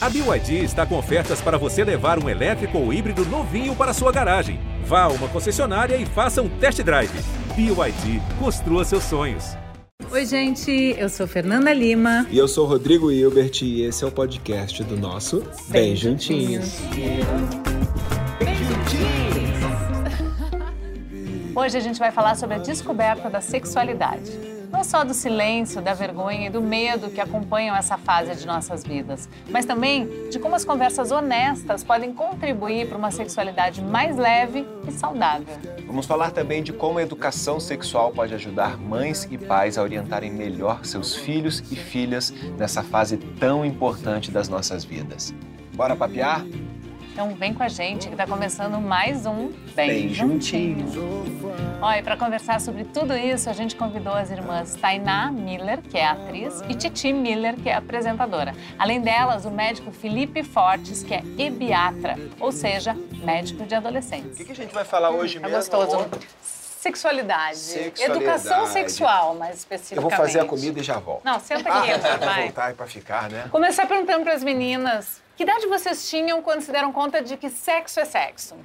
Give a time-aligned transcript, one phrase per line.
[0.00, 4.12] A BYD está com ofertas para você levar um elétrico ou híbrido novinho para sua
[4.12, 4.60] garagem.
[4.84, 7.10] Vá a uma concessionária e faça um test drive.
[7.56, 9.56] BYD, construa seus sonhos.
[10.12, 12.24] Oi, gente, eu sou Fernanda Lima.
[12.30, 16.78] E eu sou Rodrigo Hilbert e esse é o podcast do nosso Bem, Bem Juntinhos.
[16.94, 17.18] Bem
[18.54, 19.18] Juntinhos.
[21.56, 24.57] Hoje a gente vai falar sobre a descoberta da sexualidade.
[24.70, 28.84] Não só do silêncio, da vergonha e do medo que acompanham essa fase de nossas
[28.84, 34.66] vidas, mas também de como as conversas honestas podem contribuir para uma sexualidade mais leve
[34.86, 35.56] e saudável.
[35.86, 40.30] Vamos falar também de como a educação sexual pode ajudar mães e pais a orientarem
[40.30, 45.34] melhor seus filhos e filhas nessa fase tão importante das nossas vidas.
[45.74, 46.44] Bora papear?
[47.18, 50.86] Então vem com a gente que está começando mais um Bem, Bem Juntinho.
[51.82, 56.06] Olha, para conversar sobre tudo isso, a gente convidou as irmãs Tainá Miller, que é
[56.06, 58.54] atriz, e Titi Miller, que é apresentadora.
[58.78, 64.34] Além delas, o médico Felipe Fortes, que é ebiatra, ou seja, médico de adolescentes.
[64.34, 65.56] O que, que a gente vai falar hoje hum, mesmo?
[65.56, 66.08] É gostoso.
[66.40, 67.56] Sexualidade.
[67.56, 68.02] Sexualidade.
[68.12, 70.04] Educação sexual, mais especificamente.
[70.04, 71.24] Eu vou fazer a comida e já volto.
[71.24, 72.42] Não, senta aqui, ah, vai.
[72.44, 73.48] voltar e para ficar, né?
[73.50, 77.48] Começar perguntando para as meninas que idade vocês tinham quando se deram conta de que
[77.48, 78.56] sexo é sexo?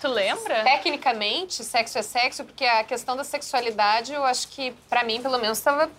[0.00, 0.64] Tu lembra?
[0.64, 5.38] Tecnicamente, sexo é sexo, porque a questão da sexualidade, eu acho que, para mim, pelo
[5.38, 5.90] menos, estava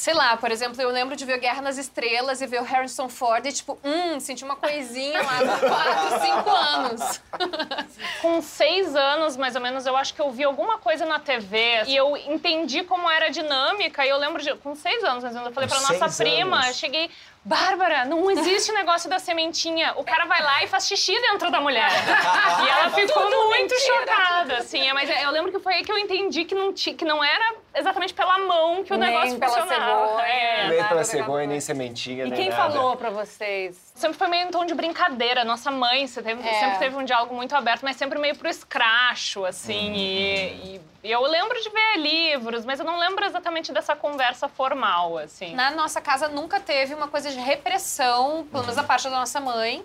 [0.00, 3.06] Sei lá, por exemplo, eu lembro de ver Guerra nas Estrelas e ver o Harrison
[3.06, 7.20] Ford e, tipo, hum, senti uma coisinha lá com 4, 5 anos.
[8.22, 11.84] Com seis anos, mais ou menos, eu acho que eu vi alguma coisa na TV
[11.86, 14.04] e eu entendi como era a dinâmica.
[14.04, 14.54] E eu lembro de.
[14.56, 16.76] Com seis anos, mais ou menos, eu falei com pra nossa prima, anos.
[16.76, 17.10] cheguei.
[17.42, 19.94] Bárbara, não existe negócio da sementinha.
[19.96, 21.88] O cara vai lá e faz xixi dentro da mulher.
[21.90, 23.98] e ela ficou muito mentira.
[24.00, 24.92] chocada, assim.
[24.92, 28.12] Mas eu lembro que foi aí que eu entendi que não, que não era exatamente
[28.12, 30.06] pela mão que o nem negócio pela funcionava.
[30.08, 30.68] Cegonha, é.
[30.68, 32.72] Nem pela cegonha, nem sementinha, E nem quem nada.
[32.72, 33.89] falou pra vocês?
[34.00, 35.44] Sempre foi meio em tom de brincadeira.
[35.44, 36.60] Nossa mãe teve, é.
[36.60, 39.90] sempre teve um diálogo muito aberto, mas sempre meio pro escracho, assim.
[39.90, 39.94] Uhum.
[39.94, 44.48] E, e, e, eu lembro de ver livros, mas eu não lembro exatamente dessa conversa
[44.48, 45.54] formal, assim.
[45.54, 49.38] Na nossa casa nunca teve uma coisa de repressão, pelo menos da parte da nossa
[49.38, 49.84] mãe.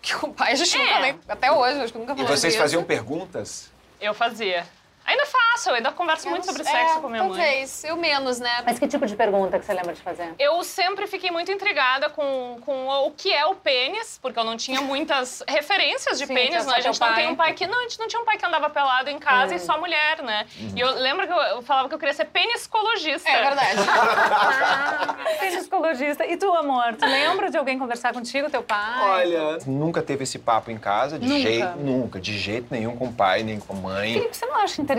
[0.00, 0.78] Que o pai a gente é.
[0.78, 2.62] nunca nem, até hoje, acho que nunca falou E vocês disso.
[2.62, 3.72] faziam perguntas?
[4.00, 4.64] Eu fazia.
[5.08, 7.38] Ainda faço, eu ainda converso eu muito sobre sexo é, com minha talvez.
[7.38, 7.46] mãe.
[7.46, 8.62] Talvez, eu menos, né?
[8.66, 10.34] Mas que tipo de pergunta que você lembra de fazer?
[10.38, 14.54] Eu sempre fiquei muito intrigada com, com o que é o pênis, porque eu não
[14.54, 16.74] tinha muitas referências de Sim, pênis, né?
[16.76, 17.66] A gente não tem um pai que.
[17.66, 19.56] Não, a gente não tinha um pai que andava pelado em casa hum.
[19.56, 20.46] e só mulher, né?
[20.60, 20.72] Uhum.
[20.76, 23.30] E eu lembro que eu, eu, falava que eu queria ser pêniscologista.
[23.30, 23.80] É verdade.
[25.40, 26.26] pêniscologista.
[26.26, 29.24] E tu, amor, tu lembra de alguém conversar contigo, teu pai?
[29.24, 31.40] Olha, nunca teve esse papo em casa, de nunca.
[31.40, 31.78] jeito.
[31.78, 34.12] Nunca, de jeito nenhum com o pai, nem com a mãe.
[34.12, 34.97] Felipe, você não acha interessante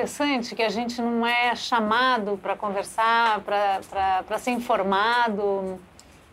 [0.56, 5.80] que a gente não é chamado para conversar, para ser informado?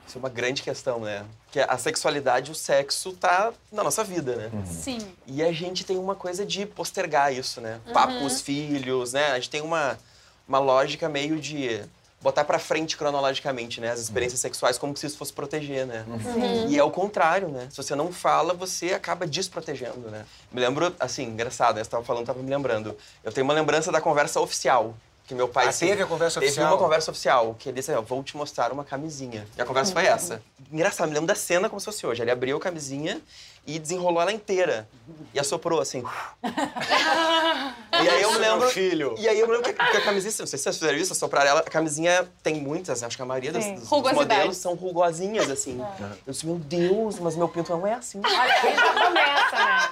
[0.07, 1.25] Isso é uma grande questão, né?
[1.51, 4.51] Que a sexualidade, o sexo tá na nossa vida, né?
[4.53, 4.67] Uhum.
[4.67, 4.99] Sim.
[5.27, 7.81] E a gente tem uma coisa de postergar isso, né?
[7.93, 9.33] Papo com os filhos, né?
[9.33, 9.99] A gente tem uma,
[10.47, 11.83] uma lógica meio de
[12.21, 13.91] botar para frente cronologicamente, né?
[13.91, 14.49] As experiências uhum.
[14.49, 16.05] sexuais como se isso fosse proteger, né?
[16.09, 16.69] Uhum.
[16.69, 17.69] E é o contrário, né?
[17.71, 20.25] Se você não fala, você acaba desprotegendo, né?
[20.51, 21.85] Me lembro, assim, engraçado, né?
[21.85, 22.97] Você tava falando, tava me lembrando.
[23.23, 24.95] Eu tenho uma lembrança da conversa oficial.
[25.27, 25.67] Que meu pai...
[25.67, 26.67] Ah, teve a conversa teve oficial?
[26.67, 29.45] Teve uma conversa oficial, que ele disse, ó, vou te mostrar uma camisinha.
[29.57, 30.41] E a conversa foi essa.
[30.71, 32.23] Engraçado, me lembro da cena como se fosse hoje.
[32.23, 33.21] Ele abriu a camisinha
[33.67, 34.89] e desenrolou ela inteira.
[35.35, 36.03] E assoprou, assim.
[36.43, 38.69] e aí eu me lembro...
[38.71, 39.15] filho.
[39.19, 40.97] E aí eu me lembro que a, que a camisinha, não sei se vocês fizeram
[40.97, 44.75] isso, assoprar ela, a camisinha tem muitas, acho que a maioria dos, dos modelos são
[44.75, 45.85] rugosinhas, assim.
[46.27, 48.21] Eu disse, meu Deus, mas meu pinto não é assim.
[48.25, 49.89] Aí já começa, né?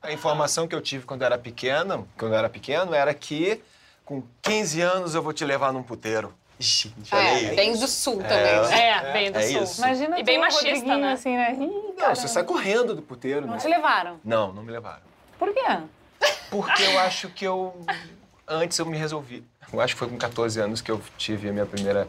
[0.00, 3.60] A informação que eu tive quando eu era pequeno, quando eu era pequeno, era que
[4.04, 6.32] com 15 anos eu vou te levar num puteiro.
[6.58, 8.80] Gente, é, bem do sul é, também.
[8.80, 9.62] É, bem do é sul.
[9.62, 9.80] Isso.
[9.80, 11.12] Imagina e bem machista, né?
[11.12, 11.52] assim, né?
[11.52, 13.46] Ih, não, você sai correndo do puteiro.
[13.46, 13.60] Não né?
[13.60, 14.18] te levaram?
[14.24, 15.02] Não, não me levaram.
[15.38, 15.64] Por quê?
[16.50, 17.84] Porque eu acho que eu...
[18.46, 19.44] Antes eu me resolvi.
[19.72, 22.06] Eu acho que foi com 14 anos que eu tive a minha primeira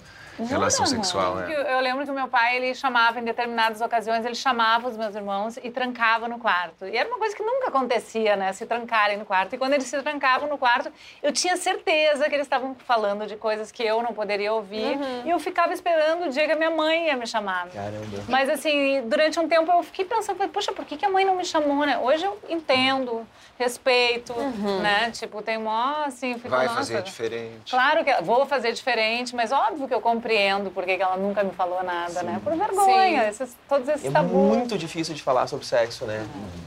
[0.47, 1.53] relação sexual, né?
[1.69, 5.13] Eu lembro que o meu pai, ele chamava, em determinadas ocasiões, ele chamava os meus
[5.13, 6.85] irmãos e trancava no quarto.
[6.85, 8.53] E era uma coisa que nunca acontecia, né?
[8.53, 9.53] Se trancarem no quarto.
[9.53, 10.89] E quando eles se trancavam no quarto,
[11.21, 14.95] eu tinha certeza que eles estavam falando de coisas que eu não poderia ouvir.
[14.97, 15.23] Uhum.
[15.25, 17.67] E eu ficava esperando o dia que a minha mãe ia me chamar.
[17.67, 18.23] Caramba.
[18.29, 21.35] Mas, assim, durante um tempo eu fiquei pensando, poxa, por que, que a mãe não
[21.35, 21.97] me chamou, né?
[21.97, 23.27] Hoje eu entendo,
[23.57, 24.79] respeito, Uhum.
[24.79, 25.12] né?
[25.12, 27.49] Tipo, tem mó, assim, fico, Vai nossa, fazer diferente.
[27.69, 31.44] Claro que vou fazer diferente, mas óbvio que eu compreendo por que que ela nunca
[31.44, 32.40] me falou nada, né?
[32.44, 33.30] Por vergonha, Sim.
[33.30, 34.31] esses, todos esses É tabus.
[34.31, 36.25] muito difícil de falar sobre sexo, né?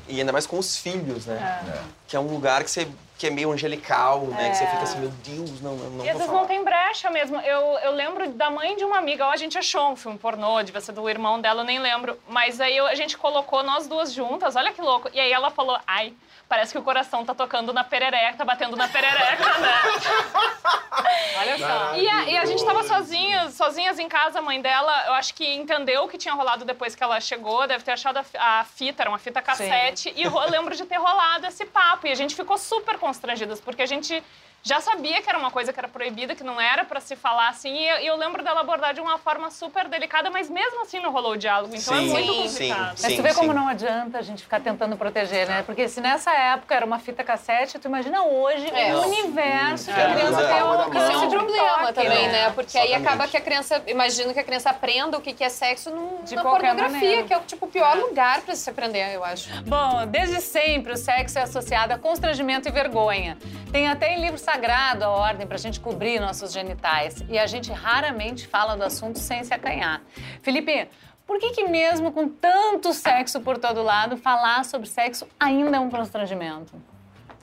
[0.09, 1.63] E ainda mais com os filhos, né?
[1.69, 1.83] É.
[2.07, 2.89] Que é um lugar que você
[3.19, 4.51] que é meio angelical, né?
[4.51, 7.09] Que você fica assim, meu Deus, não, não, não E às vezes não tem brecha
[7.09, 7.37] mesmo.
[7.41, 10.61] Eu, eu lembro da mãe de uma amiga, ó, a gente achou um filme pornô,
[10.61, 12.19] devia ser do irmão dela, eu nem lembro.
[12.29, 15.09] Mas aí eu, a gente colocou nós duas juntas, olha que louco.
[15.15, 16.13] E aí ela falou, ai,
[16.53, 19.73] parece que o coração tá tocando na perereca, tá batendo na perereca, né?
[21.41, 21.95] Olha só.
[21.97, 25.33] E a, e a gente tava sozinhas, sozinhas em casa, a mãe dela, eu acho
[25.33, 28.65] que entendeu o que tinha rolado depois que ela chegou, deve ter achado a, a
[28.65, 32.07] fita, era uma fita cassete, e ro- eu lembro de ter rolado esse papo.
[32.07, 34.23] E a gente ficou super constrangidas, porque a gente
[34.65, 37.49] já sabia que era uma coisa que era proibida, que não era pra se falar
[37.49, 41.01] assim, e eu, eu lembro dela abordar de uma forma super delicada, mas mesmo assim
[41.01, 42.97] não rolou o diálogo, então Sim, é muito complicado.
[42.97, 43.03] sim.
[43.03, 43.59] Mas tu vê como sim.
[43.59, 45.63] não adianta a gente ficar tentando proteger, né?
[45.65, 48.95] Porque se nessa época era uma fita cassete, tu imagina hoje É.
[48.95, 49.09] o Não.
[49.09, 50.05] universo que É.
[50.07, 50.47] a criança É.
[50.49, 52.51] tem é um alcance é de um problema também, né?
[52.55, 53.09] Porque aí Exatamente.
[53.09, 56.23] acaba que a criança, imagino que a criança aprenda o que que é sexo num-
[56.23, 57.23] De na pornografia, maneira.
[57.25, 59.49] que é o tipo o pior lugar pra se aprender, eu acho.
[59.65, 63.37] Bom, desde sempre o sexo é associado a constrangimento e vergonha.
[63.73, 67.25] Tem até em livro sagrado a ordem para a gente cobrir nossos genitais.
[67.29, 70.03] E a gente raramente fala do assunto sem se acanhar.
[70.43, 70.89] Felipe,
[71.27, 75.81] por que, que mesmo com tanto sexo por todo lado, falar sobre sexo ainda é
[75.81, 76.75] um constrangimento?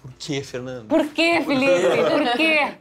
[0.02, 0.88] Por quê, Fernando?
[0.88, 1.98] Por quê, Felipe?
[2.12, 2.74] Por quê?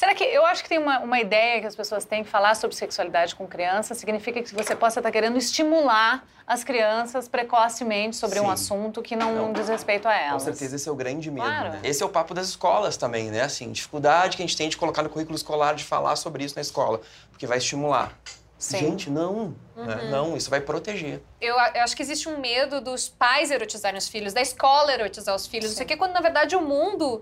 [0.00, 2.54] Será que eu acho que tem uma, uma ideia que as pessoas têm que falar
[2.54, 8.40] sobre sexualidade com crianças significa que você possa estar querendo estimular as crianças precocemente sobre
[8.40, 8.50] um Sim.
[8.50, 9.52] assunto que não, Não.
[9.52, 10.42] diz respeito a Com elas.
[10.44, 11.68] certeza esse é o grande medo, Claro.
[11.72, 11.80] né?
[11.84, 13.42] Esse é o papo das escolas também, né?
[13.42, 16.54] Assim, dificuldade que a gente tem de colocar no currículo escolar, de falar sobre isso
[16.54, 18.18] na escola, porque vai estimular.
[18.56, 18.78] Sim.
[18.78, 20.08] Gente, não, né?
[20.10, 21.20] Não, isso vai proteger.
[21.42, 25.34] Eu, eu acho que existe um medo dos pais erotizarem os filhos, da escola erotizar
[25.34, 27.20] os filhos, não sei o quê, quando na verdade o mundo,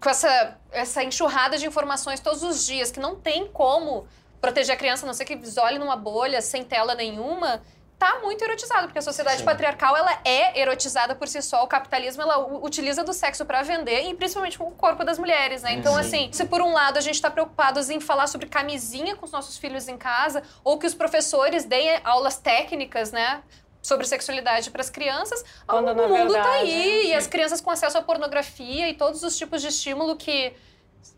[0.00, 4.06] com essa, essa enxurrada de informações todos os dias, que não tem como
[4.40, 7.60] proteger a criança, a não ser que isole numa bolha, sem tela nenhuma,
[7.98, 9.44] tá muito erotizado, porque a sociedade Sim.
[9.44, 14.08] patriarcal, ela é erotizada por si só, o capitalismo, ela utiliza do sexo pra vender,
[14.08, 15.72] e principalmente o corpo das mulheres, né?
[15.72, 16.00] Então, Sim.
[16.00, 19.32] assim, se por um lado a gente tá preocupados em falar sobre camisinha com os
[19.32, 23.42] nossos filhos em casa, ou que os professores deem aulas técnicas, né?
[23.80, 27.70] Sobre sexualidade para as crianças, Quando, o mundo tá verdade, aí, e as crianças com
[27.70, 30.52] acesso à pornografia e todos os tipos de estímulo que,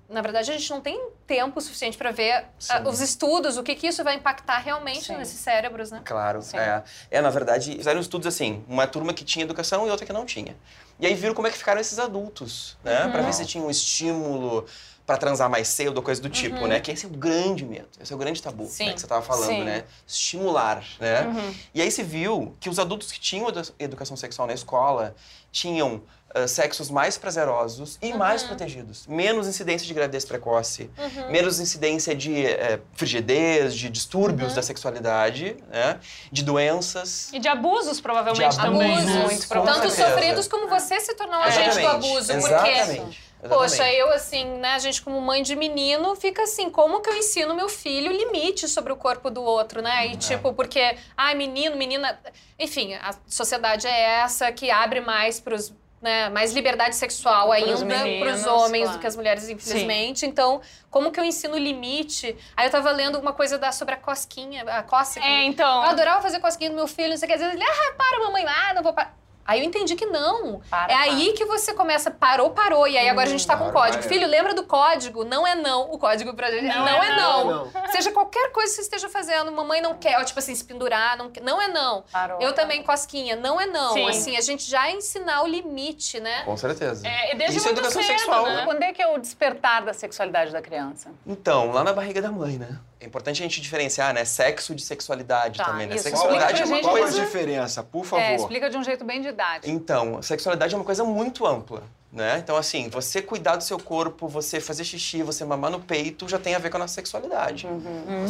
[0.09, 3.75] na verdade, a gente não tem tempo suficiente para ver ah, os estudos, o que,
[3.75, 5.17] que isso vai impactar realmente Sim.
[5.17, 6.03] nesses cérebros, né?
[6.05, 6.59] Claro, Sim.
[6.59, 6.83] é.
[7.11, 10.27] É, na verdade, fizeram estudos assim, uma turma que tinha educação e outra que não
[10.27, 10.55] tinha.
[10.99, 13.09] E aí viram como é que ficaram esses adultos, né?
[13.09, 14.67] Pra ver se tinha um estímulo
[15.11, 16.79] pra transar mais cedo ou coisa do tipo, né?
[16.79, 18.93] Que esse é o grande medo, esse é o grande tabu, né?
[18.93, 19.65] Que você tava falando, Sim.
[19.65, 19.83] né?
[20.07, 21.27] Estimular, né?
[21.75, 25.17] E aí se viu que os adultos que tinham edu- educação sexual na escola
[25.51, 26.01] tinham
[26.33, 29.05] ah, sexos mais prazerosos e mais protegidos.
[29.09, 30.89] Menos incidência de gravidez precoce,
[31.29, 35.99] menos incidência de eh, frigidez, de distúrbios da sexualidade, né?
[36.31, 37.31] De doenças.
[37.33, 38.93] E de abusos, provavelmente, De também.
[38.95, 39.25] abusos, né?
[39.25, 39.97] muito provavelmente.
[39.97, 43.30] Tanto sofridos como você se tornar um agente do abuso, exatamente.
[43.45, 43.97] Exatamente.
[43.97, 47.55] eu assim, né, a gente como mãe de menino, fica assim, como que eu ensino
[47.55, 50.07] meu filho limite sobre o corpo do outro, né?
[50.07, 50.13] Uhum.
[50.13, 52.21] E tipo, porque, ai, menino, menina...
[52.59, 55.73] Enfim, a sociedade é essa que abre mais pros...
[56.03, 58.97] Né, mais liberdade sexual ainda Pros para os homens claro.
[58.97, 60.25] do que as mulheres, infelizmente.
[60.25, 62.35] Então, como que eu ensino limite?
[62.57, 65.27] Aí eu tava lendo uma coisa da, sobre a cosquinha, a cócega.
[65.27, 65.85] É, então.
[65.85, 67.35] Eu adorava fazer cosquinha no meu filho, não sei o que.
[67.35, 69.15] Às vezes ele, ah, para, mamãe, ah, não vou parar.
[69.51, 70.61] Aí eu entendi que não.
[70.71, 71.03] Para, é para.
[71.03, 72.87] aí que você começa, parou, parou.
[72.87, 73.99] E aí agora a gente tá com Para, código.
[73.99, 74.09] para.
[74.09, 75.25] Filho, lembra do código?
[75.25, 75.91] Não é não.
[75.91, 77.45] O código pra gente não, Não é é não.
[77.47, 77.73] não.
[77.91, 81.17] Seja qualquer coisa que você esteja fazendo, mamãe não quer, ou tipo assim, se pendurar,
[81.17, 81.43] não, quer.
[81.43, 82.05] não é não.
[82.13, 82.41] Parou.
[82.41, 83.93] Eu também, cosquinha, não é não.
[83.93, 84.09] Sim.
[84.09, 86.45] Assim, a gente já ensinar o limite, né?
[86.45, 87.05] Com certeza.
[87.09, 88.65] É, desde Isso é educação cedo, sexual, né?
[88.65, 91.11] Quando é que é o despertar da sexualidade da criança?
[91.27, 92.79] Então, lá na barriga da mãe, né?
[93.01, 94.27] É importante a gente diferenciar, né?
[94.27, 95.95] Sexo de sexualidade Tá, também, né?
[95.95, 96.05] isso.
[96.05, 97.21] Sexualidade é uma pra Qual a coisa...
[97.21, 98.23] diferença, por favor?
[98.23, 99.69] É, explica de um jeito bem didático.
[99.69, 102.39] Então, sexualidade é uma coisa muito ampla, né?
[102.45, 106.39] Então, assim, você cuidar do seu corpo, você fazer xixi, você mamar no peito, já
[106.39, 107.67] tem a ver com a nossa sexualidade.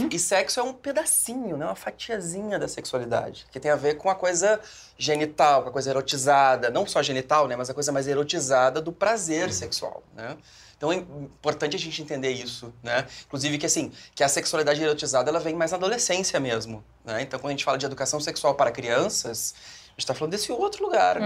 [0.08, 1.66] E sexo é um pedacinho, né?
[1.66, 4.60] Uma fatiazinha da sexualidade, que tem a ver com a coisa
[4.96, 6.70] genital, com a coisa erotizada.
[6.70, 7.56] Não só genital, né?
[7.56, 10.36] Mas a coisa mais erotizada do prazer sexual, né?
[10.80, 13.06] Então é importante a gente entender isso, né?
[13.26, 17.20] Inclusive que assim, que a sexualidade erotizada ela vem mais na adolescência mesmo, né?
[17.20, 19.54] Então quando a gente fala de educação sexual para crianças,
[20.00, 21.18] gente está falando desse outro lugar.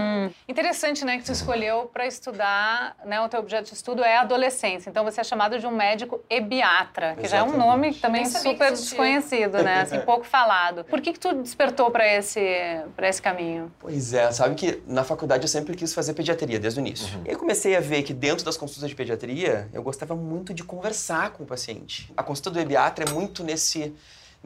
[0.47, 4.21] Interessante, né, que tu escolheu para estudar, né, o teu objeto de estudo é a
[4.21, 4.89] adolescência.
[4.89, 7.67] Então você é chamado de um médico ebiatra, que já é um Exatamente.
[7.67, 10.83] nome também super desconhecido, né, assim, pouco falado.
[10.83, 13.71] Por que que tu despertou para esse para esse caminho?
[13.79, 17.21] Pois é, sabe que na faculdade eu sempre quis fazer pediatria desde o início.
[17.25, 20.63] E aí comecei a ver que dentro das consultas de pediatria, eu gostava muito de
[20.63, 22.11] conversar com o paciente.
[22.17, 23.93] A consulta do ebiatra é muito nesse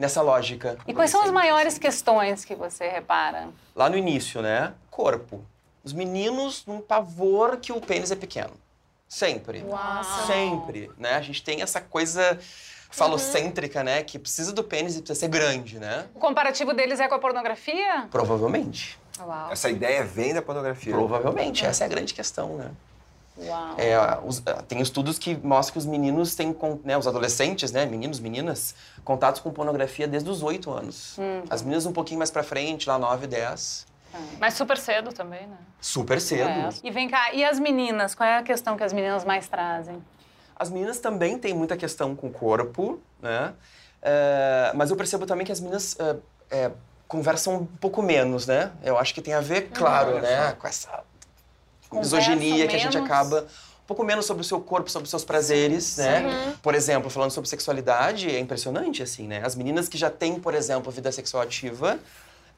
[0.00, 0.78] nessa lógica.
[0.88, 3.50] E quais são as maiores questões que você repara?
[3.76, 4.72] Lá no início, né?
[4.90, 5.44] Corpo.
[5.84, 8.52] Os meninos num pavor que o pênis é pequeno.
[9.06, 9.62] Sempre.
[9.62, 10.04] Uau.
[10.26, 11.16] Sempre, né?
[11.16, 12.38] A gente tem essa coisa
[12.90, 14.02] falocêntrica, né?
[14.02, 16.06] Que precisa do pênis e precisa ser grande, né?
[16.14, 18.08] O comparativo deles é com a pornografia?
[18.10, 18.98] Provavelmente.
[19.20, 19.52] Uau.
[19.52, 20.94] Essa ideia vem da pornografia.
[20.94, 21.66] Provavelmente.
[21.66, 22.70] Essa é a grande questão, né?
[23.78, 26.54] É, os- tem estudos que mostram que os meninos têm,
[26.84, 31.16] né, os adolescentes, né, meninos, meninas, contatos com pornografia desde os 8 anos.
[31.48, 33.86] As meninas um pouquinho mais pra frente, lá 9, 10.
[34.40, 35.56] Mas super cedo também, né?
[35.80, 36.48] Super cedo.
[36.48, 36.68] É.
[36.82, 38.14] E vem cá, e as meninas?
[38.14, 40.02] Qual é a questão que as meninas mais trazem?
[40.56, 43.54] As meninas também têm muita questão com o corpo, né?
[44.02, 46.16] É, mas eu percebo também que as meninas é,
[46.50, 46.70] é,
[47.06, 48.72] conversam um pouco menos, né?
[48.82, 51.02] Eu acho que tem a ver, claro, né, com essa
[51.92, 53.46] Misoginia que a gente acaba
[53.82, 56.54] um pouco menos sobre o seu corpo, sobre os seus prazeres, né?
[56.62, 59.42] Por exemplo, falando sobre sexualidade, é impressionante assim, né?
[59.44, 61.98] As meninas que já têm, por exemplo, vida sexual ativa,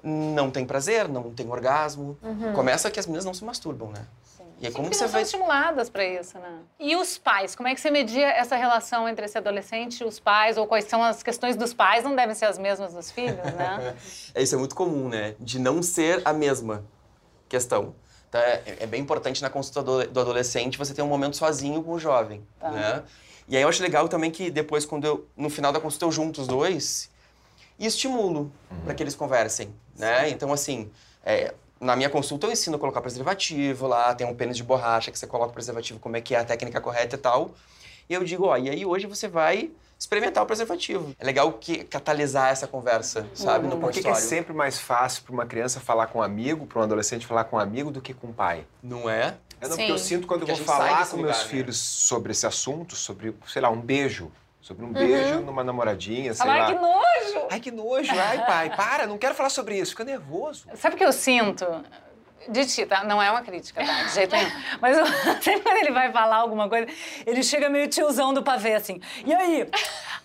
[0.03, 2.19] não têm prazer, não têm orgasmo.
[2.55, 4.05] Começa que as meninas não se masturbam, né?
[4.62, 6.61] E aí como que você não são vai estimuladas para isso, né?
[6.79, 7.57] E os pais?
[7.57, 10.57] Como é que você media essa relação entre esse adolescente e os pais?
[10.57, 12.05] Ou quais são as questões dos pais?
[12.05, 13.97] Não devem ser as mesmas dos filhos, né?
[14.33, 15.35] É, isso é muito comum, né?
[15.41, 16.85] De não ser a mesma
[17.49, 17.95] questão.
[18.33, 18.41] Tá?
[18.41, 21.93] É, é bem importante na consulta do, do adolescente você ter um momento sozinho com
[21.93, 22.71] o jovem, Tá.
[22.71, 23.03] né?
[23.47, 26.11] E aí eu acho legal também que depois, quando eu, no final da consulta, eu
[26.12, 27.11] junto os dois
[27.79, 28.51] e estimulo
[28.85, 30.31] para que eles conversem, né?
[30.31, 30.91] Então, assim,
[31.23, 35.11] é, na minha consulta eu ensino a colocar preservativo lá, tem um pênis de borracha
[35.11, 37.51] que você coloca o preservativo, como é que é a técnica correta e tal.
[38.09, 39.71] E eu digo, ó, e aí hoje você vai
[40.02, 41.14] experimentar o preservativo.
[41.18, 45.23] É legal que catalisar essa conversa, sabe, no Por que, que é sempre mais fácil
[45.23, 48.00] para uma criança falar com um amigo, para um adolescente falar com um amigo, do
[48.00, 48.66] que com um pai?
[48.82, 49.37] Não é?
[49.61, 51.49] É não, porque eu sinto quando eu Porque a vou falar com lugar, meus né?
[51.49, 54.30] filhos sobre esse assunto, sobre, sei lá, um beijo.
[54.61, 56.66] Sobre um beijo numa namoradinha, sei Falar, lá.
[56.66, 57.47] "Ai, que nojo!
[57.50, 58.12] Ai, que nojo.
[58.12, 59.90] Ai, pai, para, não quero falar sobre isso.
[59.92, 60.66] Fica nervoso.
[60.76, 61.64] Sabe o que eu sinto?
[62.49, 63.05] De ti, tá?
[63.05, 64.03] Não é uma crítica, tá?
[64.05, 64.51] De jeito nenhum.
[64.81, 65.07] Mas eu,
[65.43, 66.87] sempre quando ele vai falar alguma coisa,
[67.27, 69.01] ele chega meio tiozão do pavê, assim.
[69.25, 69.69] E aí?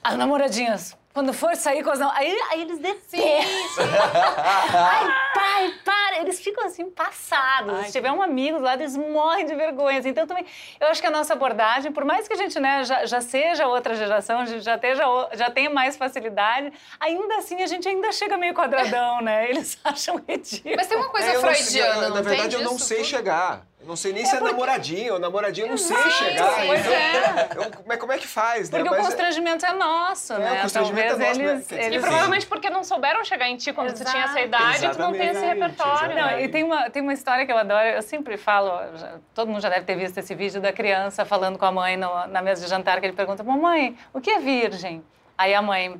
[0.04, 3.86] As namoradinhas, quando for sair com as nam- aí, aí eles detestam.
[4.38, 6.18] Ai, pai, para!
[6.20, 7.88] Eles ficam assim, passados.
[7.88, 9.98] Se tiver um amigo do lado, eles morrem de vergonha.
[9.98, 10.10] assim.
[10.10, 10.46] Então, também,
[10.80, 13.66] eu acho que a nossa abordagem, por mais que a gente né, já, já seja
[13.68, 18.12] outra geração, a gente já, esteja, já tenha mais facilidade, ainda assim a gente ainda
[18.12, 19.50] chega meio quadradão, né?
[19.50, 20.76] Eles acham ridículo.
[20.78, 22.98] Mas tem uma coisa É, não freudiana, não, Na verdade, tem eu não disso sei
[22.98, 23.08] tudo?
[23.08, 23.66] chegar.
[23.88, 26.66] Não sei nem se é namoradinho ou namoradinho, eu não sei Exato, chegar.
[26.66, 27.50] pois então, é.
[27.56, 28.80] eu- mas como é que faz, né?
[28.80, 30.54] Porque Mas o é- constrangimento é nosso, É, né?
[30.60, 31.52] o constrangimento Talvez é nosso, né?
[31.54, 32.02] eles, Quer dizer, E eles...
[32.06, 35.22] provavelmente porque não souberam chegar em ti quando tu tinha essa idade, tu não tem
[35.28, 36.10] esse Exatamente, repertório.
[36.16, 36.44] Não, né?
[36.44, 39.62] e tem uma, tem uma história que eu adoro, eu sempre falo, já- todo mundo
[39.62, 42.62] já deve ter visto esse vídeo da criança falando com a mãe no- na mesa
[42.64, 45.02] de jantar, que ele pergunta, mamãe, o que é virgem?
[45.38, 45.96] Aí a mãe,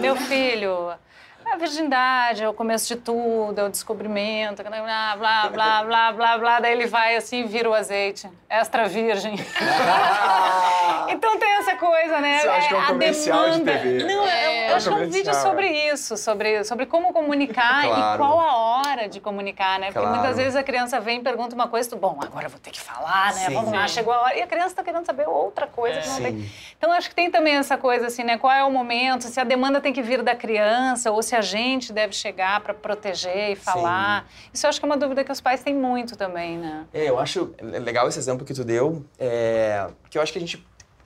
[0.00, 0.92] meu filho,
[1.52, 6.38] a virgindade é o começo de tudo, é o descobrimento, blá, blá, blá, blá, blá,
[6.38, 6.60] blá.
[6.60, 9.36] Daí ele vai assim, vira o azeite, extra virgem.
[11.08, 12.38] então tem essa coisa, né?
[12.40, 13.78] Você acha que é um a comercial de demanda.
[13.82, 14.04] TV?
[14.04, 17.84] Não, É, eu, eu acho que é um vídeo sobre isso, sobre, sobre como comunicar
[17.84, 18.14] Claro.
[18.14, 19.86] e qual a hora de comunicar, né?
[19.86, 20.16] Porque Claro.
[20.16, 22.70] muitas vezes a criança vem e pergunta uma coisa, tu, bom, agora eu vou ter
[22.70, 23.46] que falar, né?
[23.46, 23.54] Sim.
[23.54, 24.36] Vamos lá, chegou a hora.
[24.36, 26.50] E a criança está querendo saber outra coisa que não tem.
[26.76, 28.38] Então acho que tem também essa coisa assim, né?
[28.38, 31.40] Qual é o momento, se a demanda tem que vir da criança ou se a
[31.42, 34.28] gente deve chegar para proteger e falar.
[34.52, 36.86] Isso eu acho que é uma dúvida que os pais têm muito também, né?
[36.92, 40.40] É, eu acho legal esse exemplo que tu deu, é, que eu acho que a
[40.40, 40.64] gente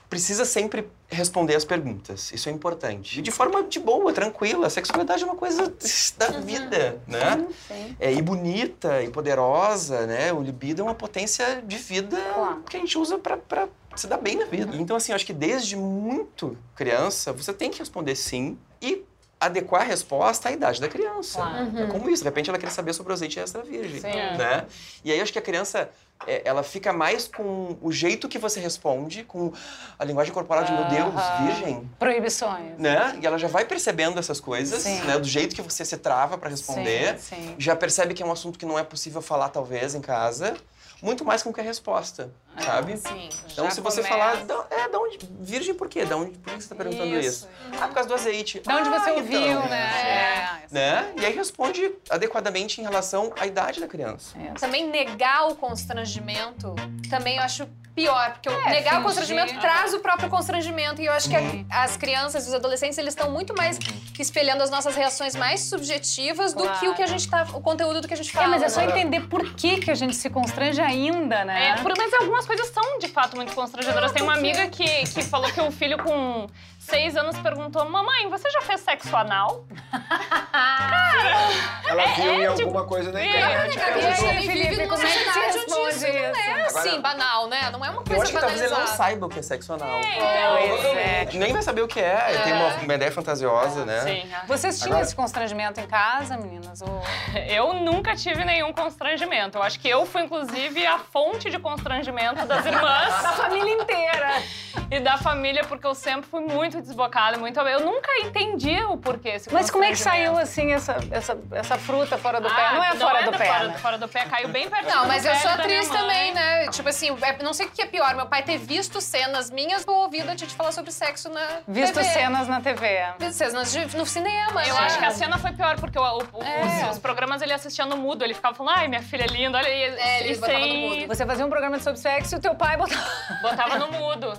[0.08, 2.32] precisa sempre responder as perguntas.
[2.32, 3.18] Isso é importante.
[3.18, 4.66] E de forma de boa, tranquila.
[4.66, 5.70] A sexualidade é uma coisa
[6.16, 7.47] da vida, né?
[7.66, 7.97] Sim.
[8.00, 10.32] É, e bonita, e poderosa, né?
[10.32, 12.62] O libido é uma potência de vida Claro.
[12.68, 14.75] que a gente usa pra, pra se dar bem na vida.
[14.76, 19.04] Então, assim, eu acho que desde muito criança, você tem que responder sim e
[19.40, 21.38] adequar a resposta à idade da criança.
[21.38, 21.78] Claro.
[21.78, 24.09] É como isso, de repente ela quer saber sobre o azeite extra virgem, Sim.
[24.37, 24.66] né?
[25.04, 25.88] E aí acho que a criança,
[26.26, 29.52] é, ela fica mais com o jeito que você responde, com
[29.99, 31.14] a linguagem corporal de, meu Deus,
[31.45, 32.76] virgem, Proibições.
[32.78, 33.16] né?
[33.23, 35.00] E ela já vai percebendo essas coisas, Sim.
[35.02, 35.18] né?
[35.18, 37.18] Do jeito que você se trava para responder.
[37.21, 37.54] Sim, sim.
[37.59, 40.57] Já percebe que é um assunto que não é possível falar, talvez, em casa.
[41.00, 42.97] Muito mais com que a resposta, sabe?
[42.97, 43.28] Sim.
[43.52, 44.09] Então, Já se você começa.
[44.09, 45.19] falar, da- é, da onde?
[45.40, 46.05] Virgem por quê?
[46.05, 47.47] Da onde, por que você tá perguntando isso?
[47.47, 47.49] Isso.
[47.81, 48.61] Ah, por causa do azeite.
[48.61, 49.69] Da onde Ah, você ouviu, então.
[49.69, 50.64] né?
[50.64, 50.67] É.
[50.71, 51.12] Né?
[51.21, 54.37] E aí responde adequadamente em relação à idade da criança.
[54.38, 54.52] É.
[54.59, 56.75] Também negar o constrangimento,
[57.09, 57.67] também eu acho
[57.99, 58.99] pior, porque o É, negar fingir.
[59.00, 61.00] o constrangimento traz o próprio constrangimento.
[61.02, 63.78] E eu acho que a- as crianças e os adolescentes, eles estão muito mais
[64.19, 66.78] espelhando as nossas reações mais subjetivas do Claro.
[66.81, 67.47] que o que a gente tá.
[67.52, 68.47] o conteúdo do que a gente fala.
[68.47, 68.87] É, mas é só né?
[68.87, 71.71] entender por que, que a gente se constrange ainda, né?
[71.71, 74.12] É, por- mas algumas coisas são de fato muito constrangedoras.
[74.12, 76.47] Tem uma amiga que, que falou que o filho com
[76.88, 79.64] seis anos perguntou: Mamãe, você já fez sexo anal?
[81.88, 83.78] Ela viu em é, alguma tipo, coisa na é, internet.
[83.78, 84.28] Ela aí, usou.
[84.28, 86.07] Felipe, Felipe, como é que você responde isso?
[86.07, 87.71] Não é assim, banal, né?
[87.71, 89.73] Não é uma Eu coisa acho que talvez ele não saiba o que é sexo
[89.73, 90.00] anal.
[90.00, 91.28] Pois é.
[91.35, 92.26] Nem vai saber o que é.
[92.30, 94.00] Ele tem uma, uma ideia fantasiosa, né?
[94.00, 94.30] Sim.
[94.47, 96.83] Vocês tinham Agora- esse constrangimento em casa, meninas?
[96.83, 97.02] Ou...
[97.49, 99.59] Eu nunca tive nenhum constrangimento.
[99.59, 103.09] Eu acho que eu fui, inclusive, a fonte de constrangimento das irmãs.
[103.28, 104.42] Da família inteira.
[104.90, 107.58] e da família, porque eu sempre fui muito desbocada, muito.
[107.61, 109.30] Eu nunca entendi o porquê.
[109.30, 112.66] Esse Mas como é que saiu assim essa, essa, essa fruta fora do pé?
[112.66, 113.44] Ah, Não é fora do da pé.
[113.47, 113.78] Fora, né?
[113.78, 116.68] fora do pé, caiu bem perto Não, do mas pé eu sou atriz também, né?
[116.68, 119.87] Tipo assim, é- não sei o que é pior, meu pai ter visto cenas minhas
[119.87, 122.04] ou ouvido a gente falar sobre sexo na Visto TV.
[122.08, 123.04] cenas na TV.
[123.18, 124.80] Visto cenas de- no cinema, Eu né?
[124.80, 126.85] acho que a cena foi pior, porque o- o- É.
[126.87, 129.58] os, os programas ele assistia no mudo, ele ficava falando, ai, minha filha é linda,
[129.58, 130.88] olha, e, É, ele e botava no sem...
[131.00, 131.06] mudo.
[131.08, 133.08] Você fazia um programa sobre sexo e o teu pai botava.
[133.42, 134.32] Botava no mudo.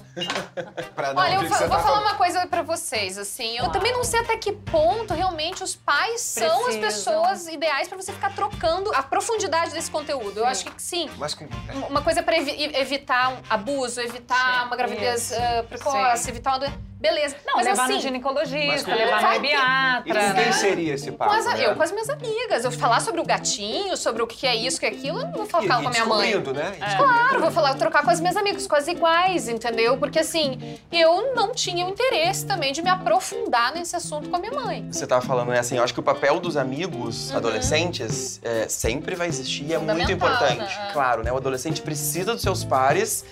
[0.95, 2.01] Pra não Olha, eu vou tá falar falando.
[2.01, 3.57] uma coisa pra vocês, assim.
[3.57, 6.81] Eu também não sei até que ponto realmente os pais são as Precisam.
[6.81, 10.39] pessoas ideais pra você ficar trocando a profundidade desse conteúdo.
[10.39, 11.09] Eu acho que sim.
[11.17, 11.47] Mas com...
[11.89, 16.29] Uma coisa pra evi- evitar um abuso, evitar Sim, uma gravidez ah, precoce, Sim.
[16.29, 16.79] evitar uma doença.
[16.99, 17.35] Beleza.
[17.47, 20.13] Não, mas levar assim, no ginecologista, levar no Vai E quem
[20.45, 20.51] né?
[20.51, 21.31] seria esse papo?
[21.31, 21.65] com as- né?
[21.65, 22.65] eu com as minhas amigas.
[22.65, 25.25] Eu falar sobre o gatinho, sobre o que é isso, o que é aquilo, eu
[25.27, 26.33] não vou falar E- com a minha mãe.
[26.53, 26.75] né?
[26.81, 26.95] É.
[26.97, 29.97] Claro, vou falar, trocar com as minhas amigas, com as iguais, entendeu?
[29.97, 34.39] Porque assim, eu não tinha o interesse também de me aprofundar nesse assunto com a
[34.39, 34.87] minha mãe.
[34.91, 35.59] Você tava falando, né?
[35.59, 39.77] Assim, eu acho que o papel dos amigos adolescentes é, sempre vai existir e é
[39.79, 40.57] muito importante.
[40.59, 40.89] né?
[40.91, 41.31] Claro, né?
[41.31, 43.23] O adolescente precisa dos seus pares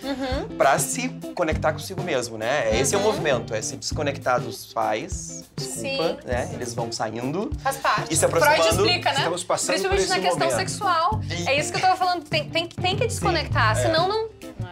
[0.58, 2.78] pra se conectar consigo mesmo, né?
[2.80, 5.82] Esse é o movimento, é se desconectar dos pais, desculpa,
[6.22, 6.28] Sim.
[6.28, 6.50] né?
[6.54, 7.50] Eles vão saindo.
[7.60, 8.14] Faz parte.
[8.14, 9.18] E se aproximando, Freud explica, né?
[9.18, 10.70] estamos passando por Principalmente esse na questão momento.
[10.70, 11.22] sexual.
[11.30, 12.24] E- É isso que eu tava falando.
[12.24, 14.28] Tem, tem, tem que desconectar, senão não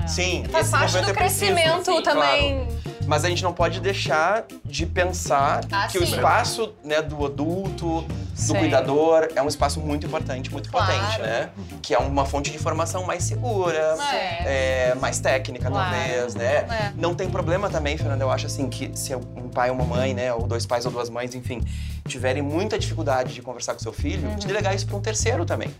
[0.07, 2.65] Sim, faz esse parte do é preciso, crescimento sim, também.
[2.65, 2.95] claro.
[3.07, 6.13] Mas a gente não pode deixar de pensar Ah, que o sim.
[6.15, 8.03] espaço né, do adulto,
[8.35, 8.55] do Sim.
[8.59, 10.91] cuidador, é um espaço muito importante, muito Claro.
[10.91, 11.49] potente, né?
[11.81, 14.89] Que é uma fonte de informação mais segura, É.
[14.91, 15.89] é, mais técnica, Claro.
[15.95, 16.55] talvez, né?
[16.57, 16.91] É.
[16.97, 20.13] Não tem problema também, Fernanda, eu acho assim, que se um pai ou uma mãe,
[20.13, 21.61] né, ou dois pais ou duas mães, enfim,
[22.07, 24.35] tiverem muita dificuldade de conversar com seu filho, Uhum.
[24.35, 25.73] de delegar isso para um terceiro também.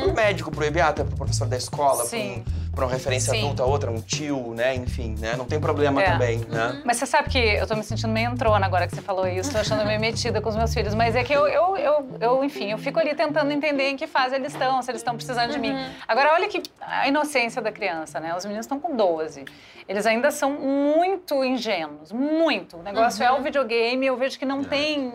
[0.00, 2.44] Pro médico, pro pediatra, pro professor da escola, pra, Sim.
[2.76, 3.38] um, uma referência Sim.
[3.44, 5.34] adulta, outra, um tio, né, enfim, né?
[5.34, 6.10] Não tem problema É.
[6.12, 6.82] também, né?
[6.84, 9.50] Mas você sabe que eu tô me sentindo meio entrona agora que você falou isso,
[9.50, 10.94] tô achando meio metida com os meus filhos.
[10.94, 14.06] Mas é que eu, eu, eu, eu, enfim, eu fico ali tentando entender em que
[14.06, 15.74] fase eles estão, se eles estão precisando de mim.
[16.06, 18.34] Agora, olha que a inocência da criança, né?
[18.36, 19.46] Os meninos estão com 12.
[19.88, 22.76] Eles ainda são muito ingênuos, muito.
[22.76, 25.10] O negócio é o videogame, eu vejo que não tem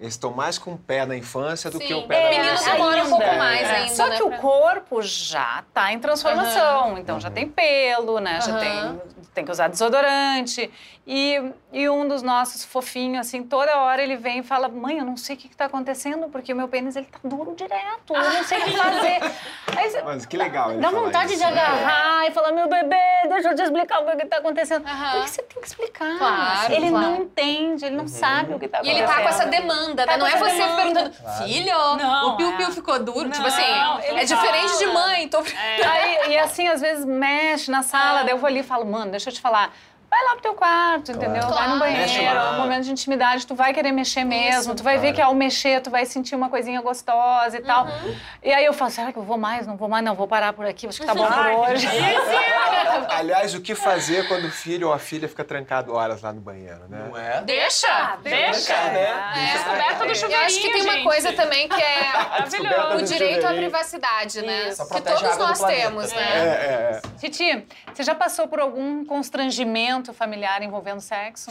[0.00, 2.08] Eles estão mais com o pé na infância do que o Sim.
[2.08, 2.72] pé na É, menino adolescência.
[2.72, 3.76] demora um pouco mais É.
[3.76, 6.96] ainda, Só né, que o pra- corpo já tá em transformação.
[6.96, 8.40] Então já tem pelo, né?
[8.40, 9.00] Já tem,
[9.34, 10.70] tem que usar desodorante.
[11.06, 15.04] E, e um dos nossos fofinhos, assim, toda hora ele vem e fala: Mãe, eu
[15.04, 18.14] não sei o que, que tá acontecendo, porque o meu pênis ele tá duro direto.
[18.14, 19.18] Eu não sei o que fazer.
[19.76, 21.42] Aí você- Mas que legal ele Dá vontade isso.
[21.42, 21.50] né?
[21.52, 22.96] de agarrar e falar: Meu bebê,
[23.28, 24.86] deixa eu te explicar o que, que tá acontecendo.
[24.86, 25.10] Aham.
[25.12, 26.18] Porque você tem que explicar.
[26.18, 27.06] Claro, ele claro.
[27.06, 28.98] não entende, ele não sabe o que tá E acontecendo.
[28.98, 30.18] ele tá com essa demanda, Tá né?
[30.18, 30.76] Não é você demanda.
[30.76, 31.12] perguntando,
[31.44, 32.72] filho, Não, o piu-piu é.
[32.72, 33.24] ficou duro.
[33.24, 35.06] Não, tipo assim, é diferente de fala.
[35.06, 35.28] mãe.
[35.28, 35.38] Tô...
[35.38, 39.10] Aí, e assim, às vezes mexe na sala, daí eu vou ali e falo, mano,
[39.10, 39.72] deixa eu te falar.
[40.20, 41.30] Vai lá pro teu quarto, entendeu?
[41.30, 41.78] Vai no Claro.
[41.78, 42.50] Banheiro, lá.
[42.52, 45.14] um momento de intimidade, tu vai querer mexer mesmo, tu vai ver Claro.
[45.16, 47.86] que ao mexer tu vai sentir uma coisinha gostosa e tal.
[47.86, 48.16] Uhum.
[48.42, 49.66] E aí eu falo, será que eu vou mais?
[49.66, 50.04] Não vou mais?
[50.04, 51.86] Não, vou parar por aqui, acho que tá bom por hoje.
[53.10, 56.40] Aliás, o que fazer quando o filho ou a filha fica trancado horas lá no
[56.40, 57.06] banheiro, né?
[57.08, 57.40] Não é?
[57.42, 58.16] Deixa!
[58.22, 59.32] Deixa, né?
[59.54, 61.04] Descoberta do Eu acho que tem uma gente.
[61.04, 62.00] coisa também que é
[62.96, 64.68] o direito à privacidade, né?
[64.68, 64.86] Isso.
[64.88, 66.22] Que todos nós temos, É, né?
[66.22, 67.18] é, é.
[67.18, 71.50] Titi, você já passou por algum constrangimento familiar envolvendo sexo?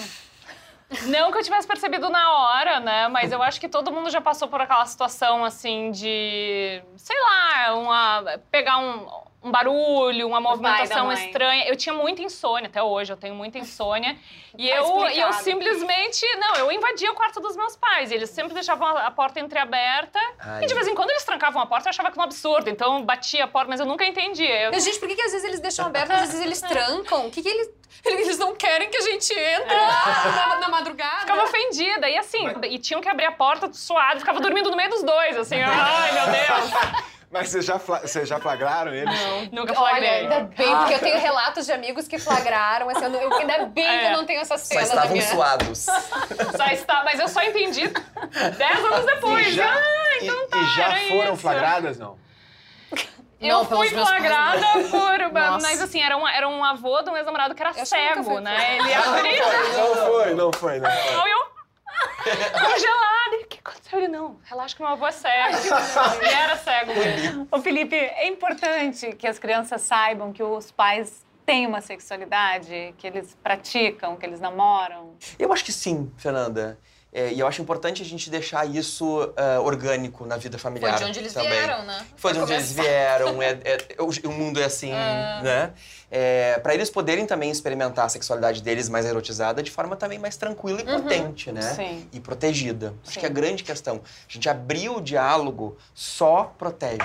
[1.06, 3.08] Não que eu tivesse percebido na hora, né?
[3.08, 7.76] Mas eu acho que todo mundo já passou por aquela situação assim de, sei lá,
[7.76, 9.08] uma, pegar um,
[9.42, 11.66] um barulho, uma movimentação estranha.
[11.66, 14.18] Eu tinha muita insônia, até hoje eu tenho muita insônia.
[14.58, 18.12] E Tá eu, e eu simplesmente, não, eu invadia o quarto dos meus pais.
[18.12, 20.20] E eles sempre deixavam a, porta entreaberta.
[20.40, 20.64] Ai.
[20.64, 22.70] E de vez em quando eles trancavam a porta, eu achava que um absurdo.
[22.70, 24.64] Então batia a porta, mas eu nunca entendia.
[24.64, 27.28] Eu, Mas, gente, por que, que às vezes eles deixam aberto, às vezes eles trancam?
[27.28, 27.80] O que, que eles.
[28.06, 31.20] Eles não querem que a gente entre na, na madrugada.
[31.22, 32.10] ficava ofendida.
[32.10, 35.36] E assim, e tinham que abrir a porta suado, ficava dormindo no meio dos dois,
[35.36, 35.60] assim.
[35.60, 37.10] Ai, meu Deus.
[37.32, 39.14] Mas vocês já, fla- vocês já flagraram eles?
[39.52, 40.10] Nunca Olha, flagrei.
[40.10, 42.90] ainda bem, porque eu tenho relatos de amigos que flagraram.
[42.90, 44.12] Assim, eu, não- eu- ainda bem que eu É.
[44.14, 45.28] não tenho essa Só cena na estavam minha...
[45.28, 45.80] suados.
[46.58, 47.88] Só está, mas eu só entendi
[48.58, 49.48] dez anos depois.
[49.48, 51.38] E já, Ah, e- então tá, e já foram isso.
[51.38, 52.18] flagradas, não?
[53.40, 55.32] eu fui flagrada por.
[55.62, 58.78] mas assim, era um, era um avô de um ex-namorado que era eu cego, né?
[58.80, 59.44] Ele abria.
[59.78, 61.14] Não foi, não foi, não foi.
[61.14, 61.40] Não eu.
[63.38, 64.00] O que aconteceu?
[64.00, 65.58] Ele, não, relaxa que meu avô é cego.
[66.22, 67.48] e era cego mesmo.
[67.52, 73.08] Ô, Felipe, é importante que as crianças saibam que os pais têm uma sexualidade, que
[73.08, 75.16] eles praticam, que eles namoram?
[75.38, 76.78] Eu acho que sim, Fernanda.
[77.12, 80.92] É, e eu acho importante a gente deixar isso uh, orgânico na vida familiar.
[80.92, 81.50] Foi de onde eles também.
[81.50, 82.06] vieram, né?
[82.16, 83.42] Foi de onde eles vieram.
[83.42, 85.42] É, é, o, o, mundo é assim, é.
[85.42, 85.74] né?
[86.12, 90.36] É, para eles poderem também experimentar a sexualidade deles mais erotizada de forma também mais
[90.38, 91.02] tranquila e uhum.
[91.02, 91.62] potente, né?
[91.62, 92.08] Sim.
[92.12, 92.90] E protegida.
[92.90, 93.10] Sim.
[93.10, 93.98] Acho que é a grande questão.
[93.98, 96.98] A gente abrir o diálogo só protege.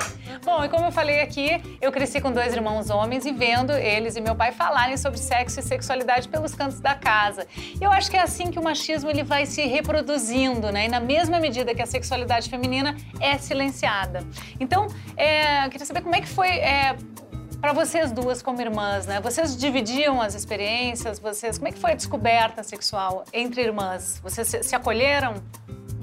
[0.45, 4.17] Bom, e como eu falei aqui, eu cresci com dois irmãos homens e vendo eles
[4.17, 7.47] e meu pai falarem sobre sexo e sexualidade pelos cantos da casa.
[7.81, 10.87] E eu acho que é assim que o machismo ele vai se reproduzindo, né?
[10.87, 14.25] E na mesma medida que a sexualidade feminina é silenciada.
[14.59, 14.87] Então,
[15.17, 16.97] é, eu queria saber como é que foi é,
[17.65, 19.21] para vocês duas como irmãs, né?
[19.23, 24.21] Vocês dividiam as experiências, vocês, como é que foi a descoberta sexual entre irmãs?
[24.23, 25.43] Vocês se, se acolheram?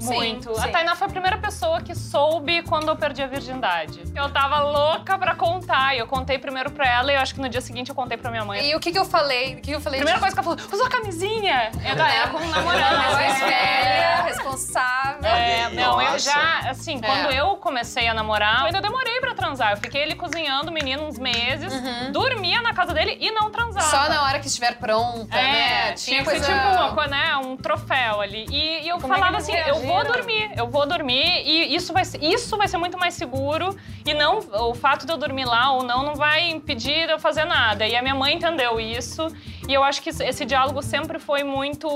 [0.02, 0.54] Muito.
[0.54, 4.02] Sim, a Tainá foi a primeira pessoa que soube quando eu perdi a virgindade.
[4.14, 5.94] Eu tava louca pra contar.
[5.94, 8.16] E eu contei primeiro pra ela e eu acho que no dia seguinte eu contei
[8.16, 8.68] pra minha mãe.
[8.68, 9.54] E o que que eu falei?
[9.54, 10.00] O que, eu falei?
[10.00, 10.20] Primeira de...
[10.20, 11.70] coisa que ela falou, usou camisinha.
[11.88, 12.96] Eu já era com um namorado.
[13.14, 15.30] Mais velha, responsável.
[15.30, 17.06] É, não, eu já, assim, é.
[17.06, 19.72] quando eu comecei a namorar, eu ainda demorei pra transar.
[19.72, 22.12] Eu fiquei ele cozinhando, menino, uns meses, uhum.
[22.12, 23.86] dormia na casa dele e não transava.
[23.86, 25.92] Só na hora que estiver pronta, é, né?
[25.92, 26.46] Tinha, tinha coisa...
[26.46, 28.46] tipo, uma, né, um troféu ali.
[28.50, 31.74] E, e eu Como é falava é assim, eu vou dormir, eu vou dormir e
[31.74, 33.76] isso vai, ser, isso vai ser muito mais seguro
[34.06, 37.44] e não o fato de eu dormir lá ou não não vai impedir eu fazer
[37.44, 37.86] nada.
[37.86, 39.26] E a minha mãe entendeu isso
[39.68, 41.88] e eu acho que esse diálogo sempre foi muito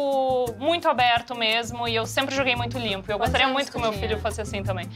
[0.58, 3.10] muito aberto mesmo e eu sempre joguei muito limpo.
[3.10, 4.88] Eu gostaria muito que o meu filho fosse assim também.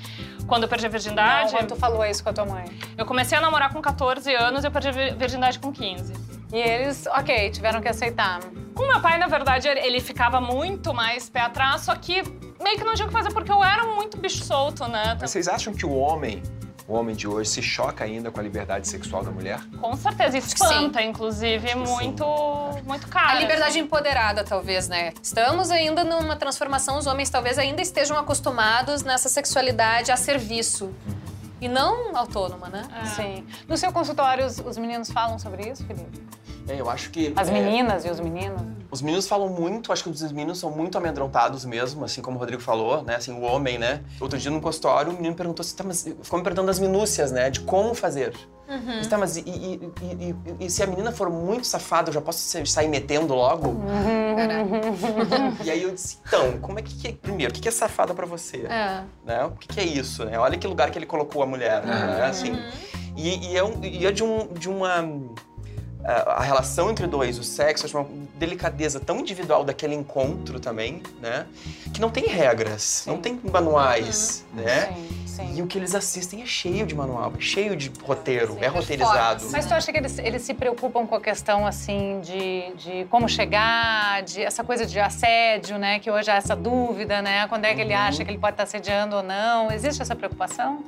[0.47, 1.53] Quando eu perdi a virgindade...
[1.53, 2.65] Não, quando tu falou isso com a tua mãe?
[2.97, 6.13] Eu comecei a namorar com 14 anos e eu perdi a virgindade com 15.
[6.53, 8.41] E eles, ok, tiveram que aceitar.
[8.75, 12.23] Com meu pai, na verdade, ele ficava muito mais pé atrás, só que
[12.61, 15.17] meio que não tinha o que fazer porque eu era muito bicho solto, né?
[15.21, 16.43] Mas vocês acham que o homem
[16.91, 19.61] o homem de hoje se choca ainda com a liberdade sexual da mulher?
[19.81, 21.07] Com certeza, espanta, Sim.
[21.07, 22.25] inclusive, muito,
[22.85, 23.31] muito caro.
[23.31, 23.79] A liberdade assim.
[23.79, 25.13] empoderada, talvez, né?
[25.23, 30.87] Estamos ainda numa transformação, os homens talvez ainda estejam acostumados nessa sexualidade a serviço.
[30.87, 31.21] Uhum.
[31.61, 32.83] E não autônoma, né?
[33.03, 33.07] É.
[33.07, 33.47] Sim.
[33.69, 36.21] No seu consultório, os, os meninos falam sobre isso, Felipe?
[36.71, 37.33] É, eu acho que.
[37.35, 38.63] As é, meninas e os meninos?
[38.91, 42.41] Os meninos falam muito, acho que os meninos são muito amedrontados mesmo, assim como o
[42.41, 43.17] Rodrigo falou, né?
[43.17, 44.03] Assim, o homem, né?
[44.21, 47.31] Outro dia no consultório, o menino perguntou assim, tá, mas ficou me perguntando as minúcias,
[47.31, 47.51] né?
[47.51, 48.35] De como fazer.
[48.69, 48.97] Uhum.
[48.99, 52.21] Mas, tá, mas e, e, e, e, se a menina for muito safada, eu já
[52.21, 53.71] posso sair metendo logo?
[53.71, 54.31] Uhum.
[55.65, 58.27] E aí eu disse, então, como é que, é, primeiro, o que é safada para
[58.27, 58.59] você?
[58.59, 59.03] É.
[59.25, 59.45] Né?
[59.45, 60.39] O que é isso, né?
[60.39, 62.25] Olha que lugar que ele colocou a mulher, né?
[62.25, 62.57] Assim.
[63.17, 65.03] E, é, um, e é de, um, de uma
[66.05, 71.47] a relação entre dois, o sexo, acho uma delicadeza tão individual daquele encontro também, né?
[71.93, 73.11] Que não tem regras, sim.
[73.11, 74.63] não tem manuais, uhum.
[74.63, 74.87] né?
[74.87, 75.57] Sim, sim.
[75.57, 79.47] E o que eles assistem é cheio de manual, é cheio de roteiro, é roteirizado.
[79.51, 83.29] Mas tu acha que eles, eles se preocupam com a questão, assim, de, de como
[83.29, 85.99] chegar, de essa coisa de assédio, né?
[85.99, 87.47] Que hoje há essa dúvida, né?
[87.49, 87.87] Quando é que uhum.
[87.87, 89.71] ele acha que ele pode estar assediando ou não?
[89.71, 90.83] Existe essa preocupação?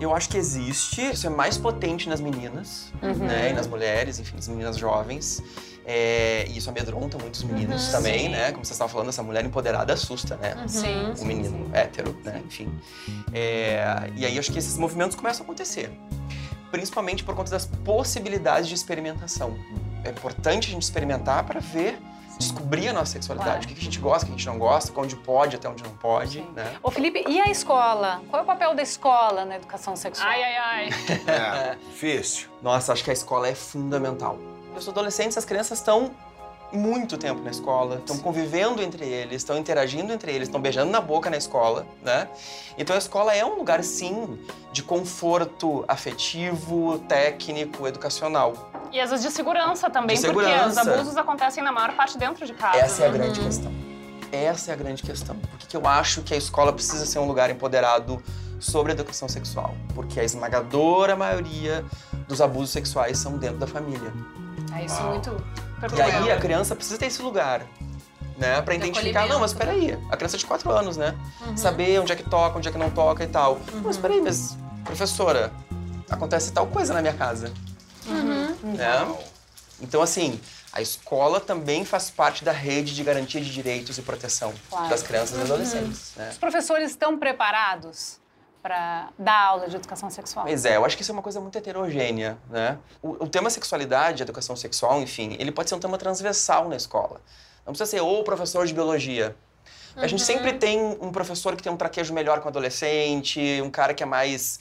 [0.00, 3.14] Eu acho que existe, isso é mais potente nas meninas, uhum.
[3.14, 3.50] né?
[3.50, 5.42] E nas mulheres, enfim, nas meninas jovens.
[5.84, 8.28] É, e isso amedronta muitos meninos uhum, também, sim.
[8.28, 8.52] né?
[8.52, 10.54] Como você estava falando, essa mulher empoderada assusta, né?
[10.54, 10.68] Uhum.
[10.68, 11.12] Sim.
[11.18, 11.70] O menino sim.
[11.72, 12.42] hétero, né?
[12.46, 12.70] Enfim.
[13.32, 15.90] É, e aí acho que esses movimentos começam a acontecer.
[16.70, 19.56] Principalmente por conta das possibilidades de experimentação.
[20.04, 21.98] É importante a gente experimentar para ver
[22.38, 23.72] descobrir a nossa sexualidade, claro.
[23.72, 25.82] o que a gente gosta, o que a gente não gosta, onde pode, até onde
[25.82, 26.46] não pode, Sim.
[26.54, 26.76] né?
[26.82, 28.22] Ô Felipe, e a escola?
[28.30, 30.28] Qual é o papel da escola na educação sexual?
[30.28, 30.88] Ai, ai, ai.
[31.26, 32.48] é, difícil.
[32.62, 34.38] Nossa, acho que a escola é fundamental.
[34.76, 36.12] Os adolescentes, as crianças estão
[36.72, 41.00] muito tempo na escola, estão convivendo entre eles, estão interagindo entre eles, estão beijando na
[41.00, 42.28] boca na escola, né?
[42.76, 44.38] Então a escola é um lugar, sim,
[44.72, 48.70] de conforto afetivo, técnico, educacional.
[48.92, 50.52] E às vezes de segurança também, de segurança.
[50.52, 52.78] porque os abusos acontecem na maior parte dentro de casa.
[52.78, 53.46] Essa é a grande uhum.
[53.46, 53.72] questão.
[54.30, 55.36] Essa é a grande questão.
[55.36, 58.22] Por que eu acho que a escola precisa ser um lugar empoderado
[58.58, 59.74] sobre a educação sexual?
[59.94, 61.84] Porque a esmagadora maioria
[62.26, 64.12] dos abusos sexuais são dentro da família.
[64.74, 65.12] É isso Uau.
[65.12, 65.42] muito
[65.96, 67.62] e aí a criança precisa ter esse lugar.
[68.36, 71.12] Né, pra identificar, não, mas peraí, a criança é de 4 anos, né?
[71.44, 71.56] Uhum.
[71.56, 73.54] Saber onde é que toca, onde é que não toca e tal.
[73.54, 73.82] Uhum.
[73.84, 75.52] Mas peraí, mas, professora,
[76.08, 77.52] acontece tal coisa na minha casa.
[78.06, 78.47] Uhum.
[78.62, 79.16] Né?
[79.80, 80.40] Então, assim,
[80.72, 84.88] a escola também faz parte da rede de garantia de direitos e proteção claro.
[84.88, 86.12] das crianças e adolescentes.
[86.16, 86.30] Né?
[86.30, 88.20] Os professores estão preparados
[88.62, 90.44] para dar aula de educação sexual?
[90.44, 92.76] Pois é, eu acho que isso é uma coisa muito heterogênea, né?
[93.00, 97.20] O, o tema sexualidade, educação sexual, enfim, ele pode ser um tema transversal na escola.
[97.64, 99.36] Não precisa ser ou professor de biologia.
[99.96, 100.02] Uhum.
[100.02, 100.58] A gente sempre uhum.
[100.58, 104.60] tem um professor que tem um traquejo melhor com adolescente, um cara que é mais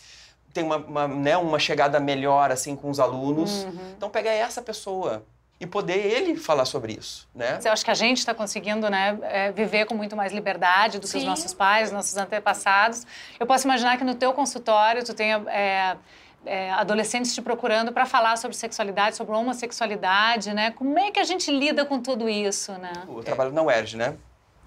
[0.57, 3.63] tem uma, uma, né, uma chegada melhor assim com os alunos.
[3.63, 3.93] Uhum.
[3.95, 5.23] Então pega essa pessoa
[5.59, 7.59] e poder ele falar sobre isso, né?
[7.63, 11.01] Eu acho que a gente está conseguindo, né, é, viver com muito mais liberdade do
[11.03, 11.19] que Sim.
[11.19, 13.05] os nossos pais, nossos antepassados.
[13.39, 15.97] Eu posso imaginar que no teu consultório tu tenha é,
[16.45, 20.71] é, adolescentes te procurando para falar sobre sexualidade, sobre homossexualidade, né?
[20.71, 22.93] Como é que a gente lida com tudo isso, né?
[23.07, 24.15] Eu trabalho na UERJ, né?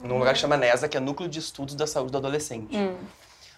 [0.03, 2.77] Num lugar que chama NESA, que é Núcleo de Estudos da Saúde do Adolescente.
[2.77, 2.97] Hum.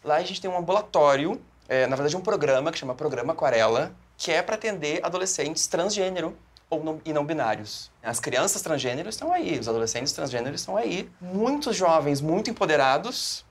[0.02, 1.40] Lá a gente tem um ambulatório,
[1.72, 6.36] é, na verdade um programa que chama Programa Aquarela, que é para atender adolescentes transgênero
[6.68, 7.90] ou não, e não binários.
[8.02, 11.10] As crianças transgêneros estão aí, os adolescentes transgêneros estão aí.
[11.18, 13.42] Muitos jovens muito empoderados,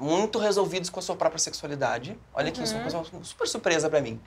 [0.00, 2.18] muito resolvidos com a sua própria sexualidade.
[2.32, 2.64] Olha que uhum.
[2.64, 4.18] isso é uma coisa super surpresa para mim.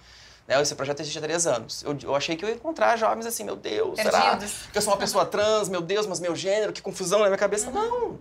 [0.48, 0.62] Né?
[0.62, 1.82] Esse projeto existe há três anos.
[1.82, 4.20] Eu, eu, achei que eu ia encontrar jovens assim, meu Deus, Perdidos.
[4.20, 4.38] será
[4.72, 5.68] que eu sou uma pessoa trans?
[5.68, 7.72] Meu Deus, mas meu gênero, que confusão na minha cabeça.
[7.72, 7.74] Uhum.
[7.74, 8.20] Não,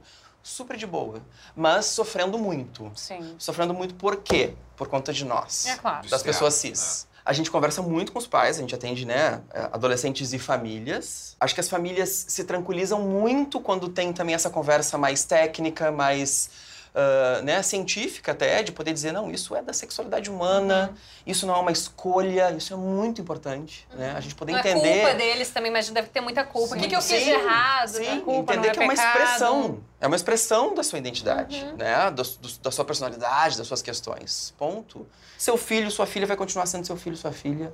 [0.49, 1.23] super de boa.
[1.55, 2.91] Mas sofrendo muito.
[2.95, 3.35] Sim.
[3.39, 4.55] Sofrendo muito por quê?
[4.77, 5.67] Por conta de nós.
[5.67, 6.09] É claro.
[6.09, 7.07] Das pessoas cis.
[7.15, 7.19] É.
[7.25, 11.37] A gente conversa muito com os pais, a gente atende, né, é, adolescentes e famílias.
[11.39, 16.49] Acho que as famílias se tranquilizam muito quando tem também essa conversa mais técnica, mais
[16.95, 20.97] uh, né, científica até, de poder dizer, não, isso é da sexualidade humana, uhum.
[21.27, 23.99] isso não é uma escolha, isso é muito importante, uhum.
[23.99, 24.15] né?
[24.17, 24.89] A gente poder não entender...
[24.89, 26.75] É culpa deles também, mas deve ter muita culpa.
[26.75, 27.89] Sim, o que, que eu fiz de errado?
[27.89, 28.21] Sim, né?
[28.21, 31.77] culpa, entender é que é uma expressão, é uma expressão da sua identidade, uhum.
[31.77, 32.11] né?
[32.11, 35.07] Do, do, da sua personalidade, das suas questões, ponto.
[35.37, 37.73] Seu filho, sua filha vai continuar sendo seu filho, sua filha.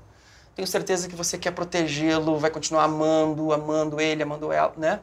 [0.55, 5.01] Tenho certeza que você quer protegê-lo, vai continuar amando, amando ele, amando ela, né?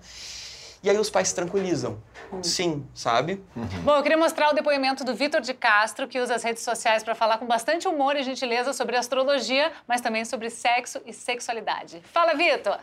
[0.84, 2.02] E aí os pais se tranquilizam.
[2.32, 2.44] Uhum.
[2.44, 3.44] Sim, sabe?
[3.56, 3.68] Uhum.
[3.84, 7.04] Bom, eu queria mostrar o depoimento do Vitor de Castro, que usa as redes sociais
[7.04, 12.02] para falar com bastante humor e gentileza sobre astrologia, mas também sobre sexo e sexualidade.
[12.12, 12.80] Fala, Vitor!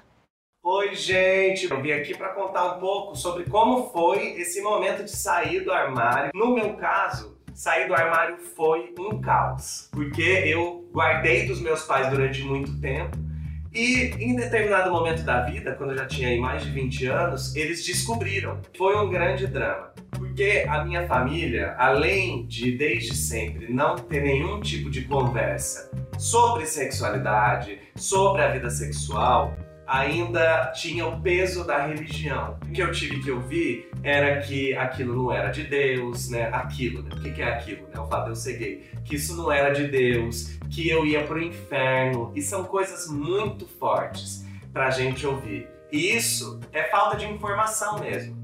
[0.63, 1.69] Oi, gente!
[1.69, 5.73] Eu vim aqui para contar um pouco sobre como foi esse momento de sair do
[5.73, 6.31] armário.
[6.35, 12.09] No meu caso, sair do armário foi um caos, porque eu guardei dos meus pais
[12.11, 13.28] durante muito tempo
[13.73, 17.85] e em determinado momento da vida, quando eu já tinha mais de 20 anos, eles
[17.85, 18.59] descobriram.
[18.77, 19.93] Foi um grande drama.
[20.11, 26.67] Porque a minha família, além de desde sempre não ter nenhum tipo de conversa sobre
[26.67, 29.55] sexualidade, sobre a vida sexual,
[29.89, 32.59] ainda tinha o peso da religião.
[32.63, 36.51] O que eu tive que ouvir era que aquilo não era de Deus, né?
[36.53, 37.11] Aquilo, né?
[37.17, 37.99] O que é aquilo, né?
[37.99, 38.91] O fato de eu ser gay.
[39.05, 42.31] Que isso não era de Deus, que eu ia pro inferno.
[42.37, 45.67] E são coisas muito fortes pra gente ouvir.
[45.91, 48.37] E isso é falta de informação mesmo.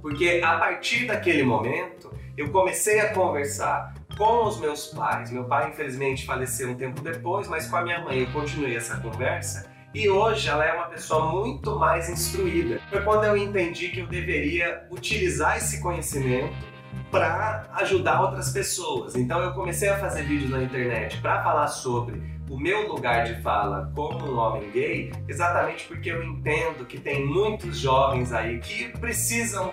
[0.00, 5.30] Porque a partir daquele momento, eu comecei a conversar com os meus pais.
[5.30, 8.96] Meu pai, infelizmente, faleceu um tempo depois, mas com a minha mãe eu continuei essa
[8.96, 12.80] conversa e hoje ela é uma pessoa muito mais instruída.
[12.90, 16.54] Foi quando eu entendi que eu deveria utilizar esse conhecimento
[17.10, 19.14] para ajudar outras pessoas.
[19.14, 23.40] Então eu comecei a fazer vídeos na internet para falar sobre o meu lugar de
[23.42, 28.88] fala como um homem gay, exatamente porque eu entendo que tem muitos jovens aí que
[28.98, 29.72] precisam,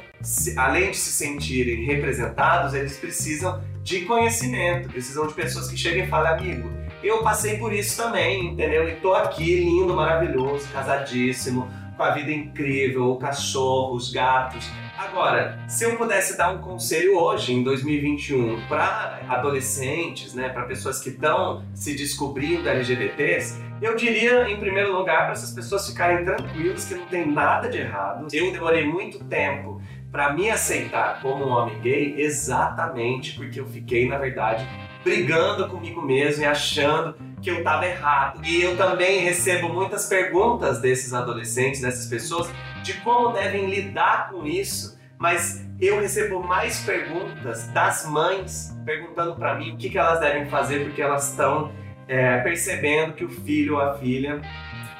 [0.57, 6.07] além de se sentirem representados, eles precisam de conhecimento, precisam de pessoas que cheguem e
[6.07, 6.69] falem, amigo,
[7.07, 8.87] eu passei por isso também, entendeu?
[8.87, 14.69] E tô aqui, lindo, maravilhoso, casadíssimo, com a vida incrível, cachorros, gatos.
[14.97, 21.01] Agora, se eu pudesse dar um conselho hoje, em 2021, para adolescentes, né, para pessoas
[21.01, 26.85] que estão se descobrindo LGBTs, eu diria, em primeiro lugar, para essas pessoas ficarem tranquilas
[26.85, 28.27] que não tem nada de errado.
[28.31, 34.07] Eu demorei muito tempo para me aceitar como um homem gay, exatamente porque eu fiquei,
[34.07, 34.65] na verdade,
[35.05, 38.43] brigando comigo mesmo e achando que eu estava errado.
[38.43, 44.47] E eu também recebo muitas perguntas desses adolescentes, dessas pessoas, de como devem lidar com
[44.47, 44.99] isso.
[45.19, 50.47] Mas eu recebo mais perguntas das mães perguntando para mim o que, que elas devem
[50.47, 51.71] fazer porque elas estão
[52.07, 54.41] é, percebendo que o filho ou a filha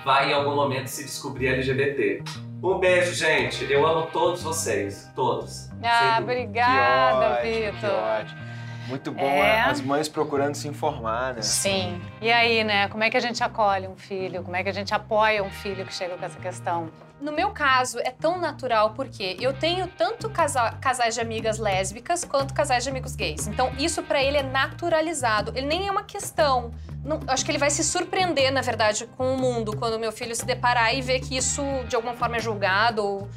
[0.06, 2.24] vai em algum momento se descobrir LGBT.
[2.63, 3.72] Um beijo, gente.
[3.72, 5.12] Eu amo todos vocês.
[5.15, 5.70] Todos.
[5.84, 8.45] Ah, obrigada, Vitor.
[8.88, 9.62] Muito bom é...
[9.62, 11.41] as mães procurando se informar, né?
[11.41, 12.02] Sim.
[12.21, 12.88] E aí, né?
[12.88, 14.43] Como é que a gente acolhe um filho?
[14.43, 16.89] Como é que a gente apoia um filho que chega com essa questão?
[17.19, 22.26] No meu caso, é tão natural porque eu tenho tanto casa casais de amigas lésbicas
[22.26, 23.48] quanto casais de amigos gays.
[23.48, 25.54] Então, isso para ele é naturalizado.
[25.56, 26.71] Ele nem é uma questão.
[27.04, 30.36] Não, acho que ele vai se surpreender, na verdade, com o mundo quando meu filho
[30.36, 33.30] se deparar e ver que isso de alguma forma é julgado ou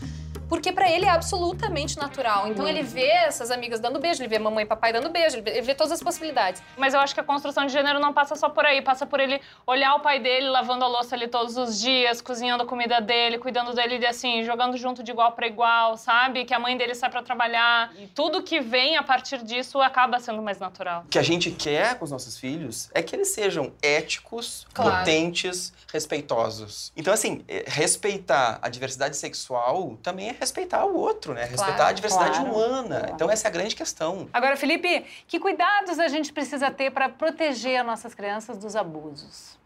[0.49, 2.49] porque para ele é absolutamente natural.
[2.49, 5.43] Então ele vê essas amigas dando beijo, ele vê mamãe e papai dando beijo, ele
[5.43, 6.63] vê, ele vê todas as possibilidades.
[6.77, 9.21] Mas eu acho que a construção de gênero não passa só por aí, passa por
[9.21, 13.01] ele olhar o pai dele lavando a louça ali todos os dias, cozinhando a comida
[13.01, 16.45] dele, cuidando dele assim, jogando junto de igual para igual, sabe?
[16.45, 17.93] Que a mãe dele sai para trabalhar.
[17.99, 21.03] E tudo que vem a partir disso acaba sendo mais natural.
[21.07, 24.99] O que a gente quer com os nossos filhos é que eles sejam éticos, Claro.
[24.99, 26.93] potentes, respeitosos.
[26.97, 31.43] Então, assim, eh, respeitar a diversidade sexual também é respeitar o outro, né?
[31.43, 32.51] Respeitar Claro, a diversidade claro.
[32.53, 33.11] humana.
[33.13, 34.29] Então, essa é a grande questão.
[34.33, 39.59] Agora, Felipe, que cuidados a gente precisa ter para proteger as nossas crianças dos abusos?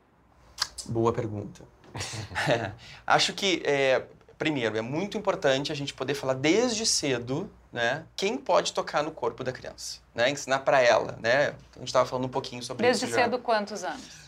[0.87, 1.63] Boa pergunta.
[3.07, 4.03] Acho que, é,
[4.39, 8.05] primeiro, é muito importante a gente poder falar desde cedo, né?
[8.17, 10.31] Quem pode tocar no corpo da criança, né?
[10.31, 11.55] Ensinar para ela, né?
[11.77, 13.23] A gente estava falando um pouquinho sobre Desde isso já.
[13.25, 14.22] cedo, quantos anos?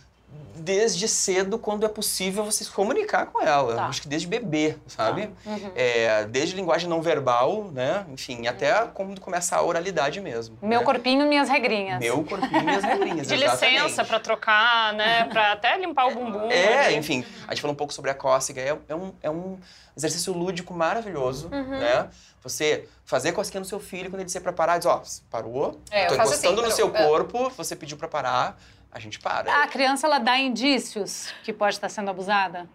[0.57, 3.75] Desde cedo, quando é possível você se comunicar com ela.
[3.75, 3.87] Tá.
[3.87, 5.29] Acho que desde bebê, sabe?
[5.45, 5.73] Uhum.
[5.75, 8.07] É, desde linguagem não verbal, né?
[8.09, 10.57] Enfim, até quando começa a oralidade mesmo.
[10.63, 10.85] Meu né?
[10.87, 11.99] corpinho, minhas regrinhas.
[11.99, 13.27] Meu corpinho e as regrinhas.
[13.29, 13.75] De exatamente.
[13.83, 15.25] licença pra trocar, né?
[15.25, 16.49] Pra até limpar o bumbum.
[16.51, 16.97] É, ali.
[16.97, 18.61] enfim, a gente falou um pouco sobre a cócega.
[18.63, 19.59] É, é um, é um
[19.97, 21.79] exercício lúdico maravilhoso, Uhum.
[21.79, 22.09] né?
[22.43, 26.07] Você fazer cosquinha no seu filho quando ele disser pra parar, diz, ó, parou, É,
[26.07, 27.07] tô encostando assim, no seu parou.
[27.07, 27.09] É.
[27.11, 28.59] corpo, você pediu pra parar,
[28.95, 29.63] a gente para.
[29.63, 32.67] A criança, ela dá indícios que pode estar sendo abusada?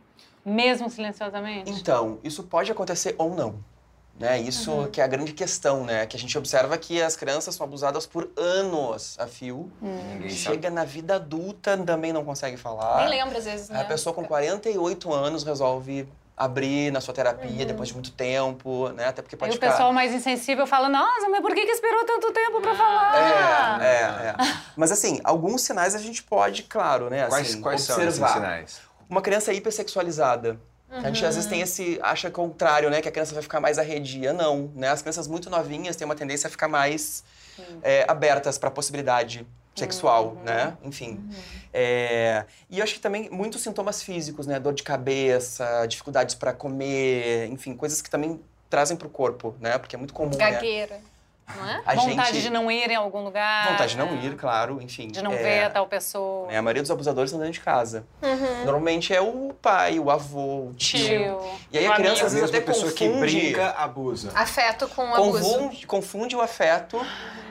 [0.45, 1.71] Mesmo silenciosamente?
[1.71, 3.63] Então, isso pode acontecer ou não.
[4.19, 4.37] Né?
[4.41, 4.91] Isso Uhum.
[4.91, 6.05] que é a grande questão, né?
[6.05, 9.71] Que a gente observa que as crianças são abusadas por anos a fio.
[9.81, 10.29] Sabe.
[10.29, 12.97] Chega na vida adulta, também não consegue falar.
[12.97, 13.79] Nem lembra às vezes, né?
[13.79, 16.05] A pessoa com 48 anos resolve
[16.39, 19.07] abrir na sua terapia depois de muito tempo, né?
[19.07, 19.71] Até porque Aí pode o ficar...
[19.71, 23.81] pessoal mais insensível fala, nossa, mas por que, que esperou tanto tempo pra falar?
[23.83, 23.99] É, é,
[24.29, 24.35] é.
[24.77, 27.27] Mas assim, alguns sinais a gente pode, claro, né?
[27.27, 28.33] Quais, Assim, quais são esses observar.
[28.33, 28.81] sinais?
[29.09, 30.57] Uma criança hipersexualizada.
[30.89, 31.99] A gente às vezes tem esse.
[32.01, 32.99] acha contrário, né?
[32.99, 34.33] Que a criança vai ficar mais arredia.
[34.33, 34.89] Não, né?
[34.89, 37.23] As crianças muito novinhas têm uma tendência a ficar mais
[37.83, 39.45] é, abertas para a possibilidade
[39.79, 40.77] sexual, né?
[40.83, 41.19] Enfim.
[41.73, 44.59] É, e eu acho que também muitos sintomas físicos, né?
[44.59, 48.39] Dor de cabeça, dificuldades para comer, enfim, coisas que também
[48.69, 49.77] trazem para o corpo, né?
[49.77, 50.31] Porque é muito comum,
[50.91, 50.99] né?
[51.55, 51.81] Não é?
[51.85, 52.43] A Vontade gente...
[52.43, 53.71] de não ir em algum lugar.
[53.71, 55.07] Vontade de não ir, claro, enfim.
[55.07, 56.47] De não é, ver a tal pessoa.
[56.47, 58.05] né, A maioria dos abusadores estão dentro de casa.
[58.21, 58.65] Uhum.
[58.65, 60.99] Normalmente é o pai, o avô, o tio.
[60.99, 61.41] Tio.
[61.71, 62.25] E aí O a criança amigo.
[62.27, 64.31] às vezes até a pessoa que confunde, brinca, abusa.
[64.35, 65.43] Afeto com abuso.
[65.53, 66.99] confunde, confunde o afeto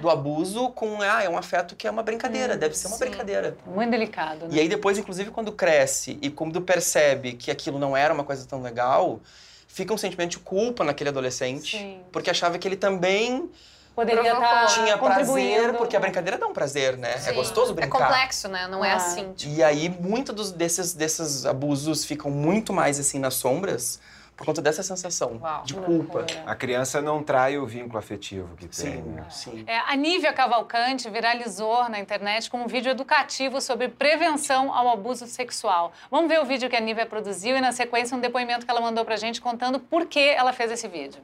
[0.01, 3.05] do abuso com, ah, é um afeto que é uma brincadeira, deve ser uma sim.
[3.05, 3.57] brincadeira.
[3.67, 4.49] Muito delicado, né?
[4.53, 8.47] E aí depois, inclusive, quando cresce e quando percebe que aquilo não era uma coisa
[8.47, 9.21] tão legal,
[9.67, 12.01] fica um sentimento de culpa naquele adolescente, Sim.
[12.13, 13.51] porque achava que ele também
[13.99, 17.15] Poderia estar tinha prazer, porque a brincadeira dá um prazer, né?
[17.15, 17.35] É Sim.
[17.35, 17.99] gostoso É brincar.
[18.07, 18.69] complexo, né?
[18.69, 18.97] Não é Ah.
[18.97, 19.33] assim.
[19.33, 24.01] Tipo, E aí, muitos desses, desses abusos ficam muito mais assim nas sombras
[24.37, 26.19] por conta dessa sensação Uau, de culpa.
[26.19, 26.27] loucura.
[26.47, 28.71] A criança não trai o vínculo afetivo que tem.
[28.93, 29.27] Sim, né?
[29.29, 29.65] sim.
[29.67, 35.27] É, a Nívia Cavalcante viralizou na internet com um vídeo educativo sobre prevenção ao abuso
[35.27, 35.91] sexual.
[36.09, 38.81] Vamos ver o vídeo que a Nívia produziu e, na sequência, um depoimento que ela
[38.81, 41.21] mandou pra gente contando por que ela fez esse vídeo.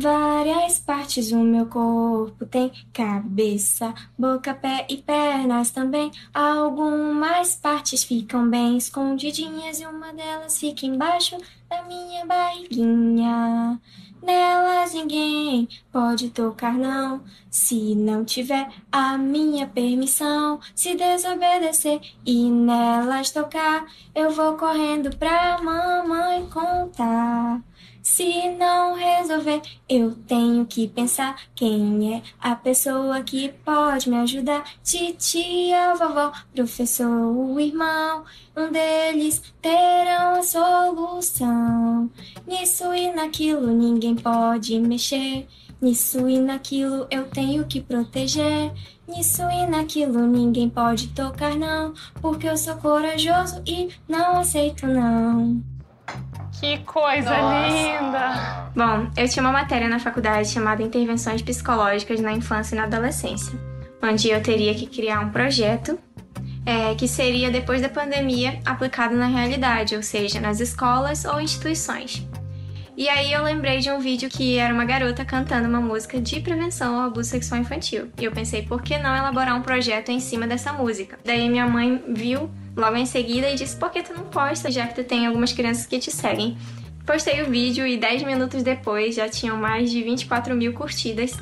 [0.00, 6.12] Várias partes do meu corpo tem cabeça, boca, pé e pernas também.
[6.32, 11.36] Algumas partes ficam bem escondidinhas e uma delas fica embaixo
[11.68, 13.80] da minha barriguinha.
[14.22, 20.60] Nelas ninguém pode tocar, não, se não tiver a minha permissão.
[20.76, 27.67] Se desobedecer e nelas tocar, eu vou correndo pra mamãe contar.
[28.10, 34.64] Se não resolver, eu tenho que pensar quem é a pessoa que pode me ajudar.
[34.82, 38.24] Titia, vovó, professor, o irmão,
[38.56, 42.10] um deles terão a solução.
[42.46, 45.46] Nisso e naquilo ninguém pode mexer.
[45.80, 48.72] Nisso e naquilo eu tenho que proteger.
[49.06, 51.92] Nisso e naquilo ninguém pode tocar, não.
[52.20, 55.62] Porque eu sou corajoso e não aceito, não.
[56.60, 58.70] Que coisa linda!
[58.74, 63.56] Bom, eu tinha uma matéria na faculdade chamada Intervenções Psicológicas na Infância e na Adolescência,
[64.02, 65.96] onde eu teria que criar um projeto
[66.66, 72.26] é, que seria depois da pandemia aplicado na realidade, ou seja, nas escolas ou instituições.
[72.96, 76.40] E aí eu lembrei de um vídeo que era uma garota cantando uma música de
[76.40, 78.10] prevenção ao abuso sexual infantil.
[78.18, 81.16] E eu pensei, por que não elaborar um projeto em cima dessa música?
[81.24, 84.86] Daí minha mãe viu logo em seguida e disse, por que tu não posta, já
[84.86, 86.56] que tu tem algumas crianças que te seguem?
[87.04, 91.36] Postei o vídeo e 10 minutos depois já tinham mais de 24 mil curtidas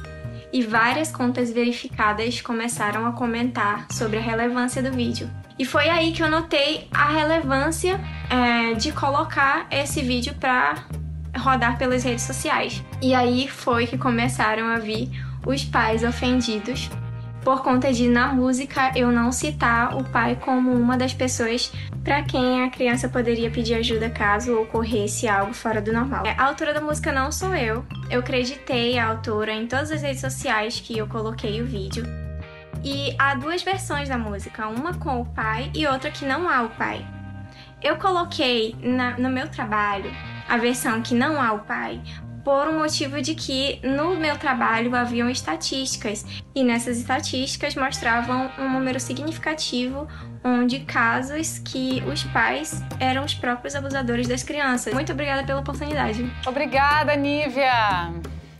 [0.52, 5.28] e várias contas verificadas começaram a comentar sobre a relevância do vídeo.
[5.58, 10.84] E foi aí que eu notei a relevância é, de colocar esse vídeo para
[11.36, 12.82] rodar pelas redes sociais.
[13.02, 15.10] E aí foi que começaram a vir
[15.44, 16.88] os pais ofendidos
[17.46, 21.72] por conta de na música eu não citar o pai como uma das pessoas
[22.02, 26.24] para quem a criança poderia pedir ajuda caso ocorresse algo fora do normal.
[26.26, 27.86] A autora da música não sou eu.
[28.10, 32.04] Eu acreditei a autora em todas as redes sociais que eu coloquei o vídeo.
[32.82, 36.62] E há duas versões da música, uma com o pai e outra que não há
[36.62, 37.06] o pai.
[37.80, 40.10] Eu coloquei na, no meu trabalho
[40.48, 42.00] a versão que não há o pai,
[42.46, 46.24] por um motivo de que no meu trabalho haviam estatísticas
[46.54, 50.06] e nessas estatísticas mostravam um número significativo
[50.44, 54.94] onde casos que os pais eram os próprios abusadores das crianças.
[54.94, 56.32] Muito obrigada pela oportunidade.
[56.46, 58.12] Obrigada, Nívia.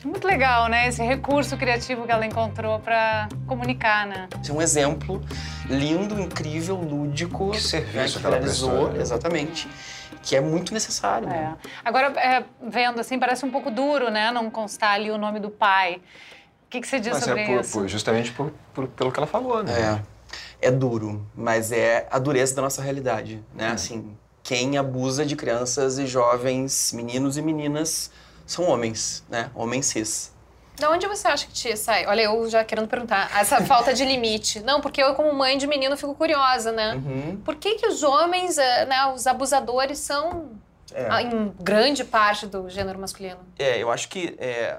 [0.05, 0.89] Muito legal, né?
[0.89, 4.27] Esse recurso criativo que ela encontrou para comunicar, né?
[4.43, 5.23] Esse é um exemplo
[5.71, 7.53] lindo, incrível, lúdico.
[7.53, 9.01] Que serviço né, que aquela realizou, pessoa, né?
[9.01, 9.69] Exatamente.
[10.27, 11.29] Que é muito necessário.
[11.29, 11.31] É.
[11.31, 11.57] Né?
[11.85, 14.33] Agora, é, vendo assim, parece um pouco duro, né?
[14.33, 16.01] Não constar ali o nome do pai.
[16.67, 17.73] O que, que você diz Mas sobre é por- isso?
[17.79, 20.03] por- justamente por- por- pelo que ela falou, né?
[20.61, 20.69] É.
[20.69, 23.57] É duro, mas é a dureza da nossa realidade, Hum.
[23.57, 23.69] né?
[23.69, 28.11] Assim, quem abusa de crianças e jovens, meninos e meninas,
[28.45, 29.49] são homens, né?
[29.55, 30.35] Homens cis.
[30.79, 32.07] Da onde você acha que te sai?
[32.07, 33.31] Olha, eu já querendo perguntar.
[33.39, 34.61] Essa falta de limite.
[34.61, 36.95] Não, porque eu, como mãe de menino, fico curiosa, né?
[36.95, 37.41] Uhum.
[37.45, 40.51] Por que, que os homens, eh, né, os abusadores, são,
[40.93, 41.07] É.
[41.11, 43.39] ah, em grande parte, do gênero masculino?
[43.59, 44.35] É, eu acho que.
[44.39, 44.77] é,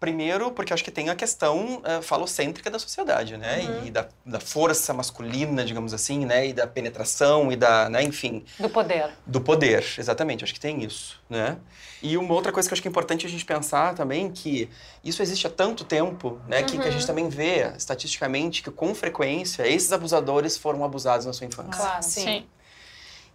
[0.00, 3.84] primeiro, porque eu acho que tem a questão é, falocêntrica da sociedade, né?
[3.84, 6.48] E da, da força masculina, digamos assim, né?
[6.48, 7.90] E da penetração e da.
[7.90, 8.02] Né?
[8.02, 9.10] Enfim, Do poder.
[9.26, 10.42] do poder, exatamente.
[10.42, 11.58] Acho que tem isso, né?
[12.02, 14.70] E uma outra coisa que eu acho que é importante a gente pensar também que
[15.04, 16.62] isso existe há tanto tempo, né?
[16.62, 21.34] Que, que a gente também vê estatisticamente que com frequência esses abusadores foram abusados na
[21.34, 21.72] sua infância.
[21.72, 22.02] Claro.
[22.02, 22.46] sim.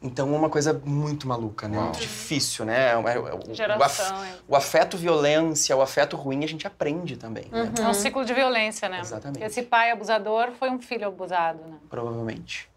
[0.05, 1.77] Então é uma coisa muito maluca, né?
[1.77, 1.85] Uau.
[1.87, 2.89] Muito difícil, né?
[2.89, 4.23] É- é- o- o, af- Geração.
[4.23, 4.35] é.
[4.47, 7.71] o afeto violência, o afeto ruim a gente aprende também, né?
[7.81, 8.99] É um ciclo de violência, né?
[8.99, 9.43] Exatamente.
[9.43, 11.77] Esse pai abusador foi um filho abusado, né?
[11.89, 12.69] Provavelmente.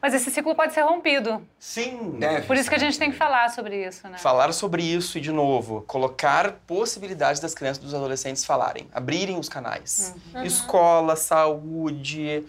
[0.00, 1.40] Mas esse ciclo pode ser rompido.
[1.60, 2.46] Sim, Deve.
[2.46, 4.18] Por isso que a gente tem que falar sobre isso, né?
[4.18, 9.38] Falar sobre isso e, de novo, colocar possibilidades das crianças e dos adolescentes falarem, abrirem
[9.38, 10.12] os canais.
[10.44, 12.44] Escola, saúde,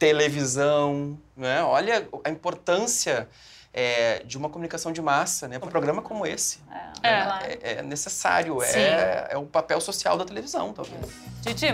[0.00, 1.62] televisão, né?
[1.62, 3.28] Olha a importância
[3.72, 5.58] é, de uma comunicação de massa, né?
[5.58, 6.58] Um programa como esse.
[7.02, 7.10] É.
[7.10, 7.38] né?
[7.62, 10.98] É, é necessário, é, é o papel social da televisão, talvez.
[11.42, 11.66] Titi,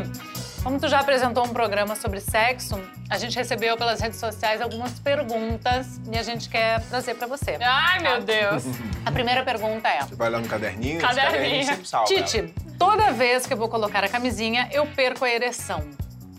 [0.65, 2.75] como tu já apresentou um programa sobre sexo,
[3.09, 7.57] a gente recebeu pelas redes sociais algumas perguntas e a gente quer trazer pra você.
[7.63, 8.65] Ai, meu Deus.
[9.05, 11.65] A primeira pergunta é: Você vai lá no caderninho, Caderninho.
[11.65, 12.07] caderninho salva.
[12.07, 15.89] Titi, toda vez que eu vou colocar a camisinha, eu perco a ereção.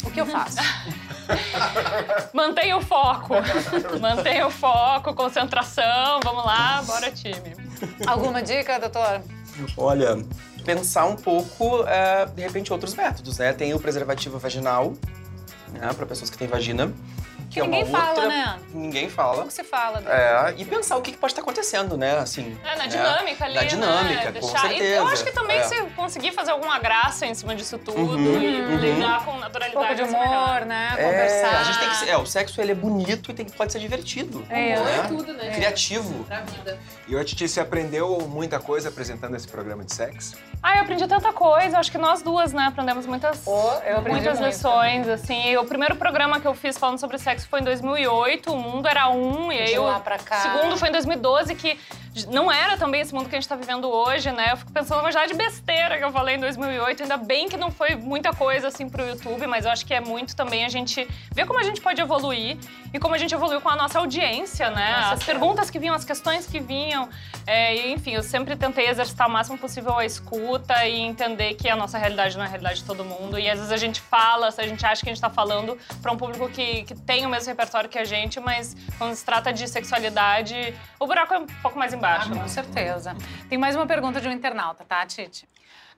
[0.07, 0.57] O que eu faço?
[2.33, 3.33] Mantenha o foco.
[3.99, 6.19] Mantenha o foco, concentração.
[6.23, 7.55] Vamos lá, bora, time.
[8.05, 9.21] Alguma dica, doutor?
[9.75, 10.17] Olha,
[10.63, 13.51] pensar um pouco, é, de repente, outros métodos, né?
[13.51, 14.93] Tem o preservativo vaginal,
[15.73, 15.91] né?
[15.93, 16.91] Para pessoas que têm vagina.
[17.49, 18.27] Que, Que ninguém é uma fala, outra...
[18.27, 18.59] né?
[18.73, 19.37] Ninguém fala.
[19.37, 20.01] Como se fala?
[20.01, 20.11] doutor?
[20.13, 22.17] É, e pensar o que que pode estar acontecendo, né?
[22.17, 22.87] Assim, É, na né?
[22.87, 24.39] dinâmica ali, Na dinâmica, né?
[24.39, 24.95] com Deixar- e certeza.
[24.95, 25.63] Eu acho que também É.
[25.63, 28.75] se conseguir fazer alguma graça em cima disso tudo Uhum, e uhum.
[28.77, 29.73] lidar com Um naturalidade.
[29.87, 30.27] pouco de melhor.
[30.37, 30.93] humor, né?
[30.97, 31.59] É, Conversar.
[31.59, 33.79] a gente tem que ser, é, o sexo ele é bonito e tem, pode ser
[33.79, 34.45] divertido.
[34.49, 34.75] É.
[34.77, 35.05] né?
[35.07, 35.51] tudo, né?
[35.51, 36.23] Criativo.
[36.25, 36.77] Pra vida.
[37.07, 40.35] E a Titi, você aprendeu muita coisa apresentando esse programa de sexo?
[40.61, 41.77] Ah, eu aprendi tanta coisa.
[41.79, 44.53] Acho que nós duas, né, aprendemos muitas, eu aprendi muitas muito.
[44.53, 45.47] lições, assim.
[45.49, 48.51] E o primeiro programa que eu fiz falando sobre sexo foi em 2008.
[48.51, 49.51] O mundo era um.
[49.51, 50.37] E aí De o lá pra cá.
[50.37, 51.77] segundo foi em 2012, que
[52.25, 54.49] não era também esse mundo que a gente tá vivendo hoje, né?
[54.51, 57.03] Eu fico pensando na de besteira que eu falei em 2008.
[57.03, 59.45] Ainda bem que não foi muita coisa, assim, pro YouTube.
[59.45, 62.57] Mas eu acho que é muito também a gente ver como a gente pode evoluir.
[62.93, 64.95] E como a gente evoluiu com a nossa audiência, né?
[65.11, 67.09] As perguntas que vinham, as questões que vinham.
[67.45, 71.69] É, e, enfim, eu sempre tentei exercitar o máximo possível a escuta e entender que
[71.69, 73.37] a nossa realidade não é a realidade de todo mundo.
[73.37, 76.11] E às vezes a gente fala, a gente acha que a gente tá falando para
[76.11, 79.51] um público que, que tem o mesmo repertório que a gente, mas quando se trata
[79.51, 82.29] de sexualidade, o buraco é um pouco mais embaixo.
[82.31, 82.41] Ah, né?
[82.41, 83.15] com certeza.
[83.49, 85.47] Tem mais uma pergunta de um internauta, tá, Titi?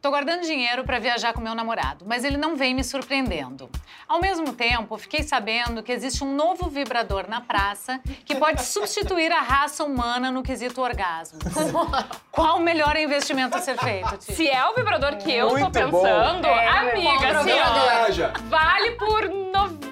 [0.01, 3.69] Tô guardando dinheiro para viajar com meu namorado, mas ele não vem me surpreendendo.
[4.07, 9.29] Ao mesmo tempo, fiquei sabendo que existe um novo vibrador na praça que pode substituir
[9.29, 11.39] a raça humana no quesito orgasmo.
[12.31, 14.35] Qual o melhor investimento a ser feito, Titi?
[14.35, 16.01] Se é o vibrador que eu tô Muito bom.
[16.01, 19.48] pensando, É, amiga, bom assim, ó, vale por 90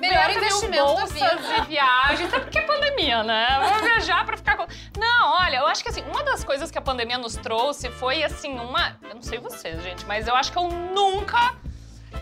[0.10, 1.56] Melhor investimento da vida.
[1.58, 2.34] e viagens.
[2.34, 3.48] Até porque é pandemia, né?
[3.70, 4.66] Vou viajar pra ficar com...
[4.98, 8.24] Não, olha, eu acho que assim, uma das coisas que a pandemia nos trouxe foi
[8.24, 8.98] assim, uma...
[9.02, 11.56] Eu não sei vocês, gente, mas eu acho que eu nunca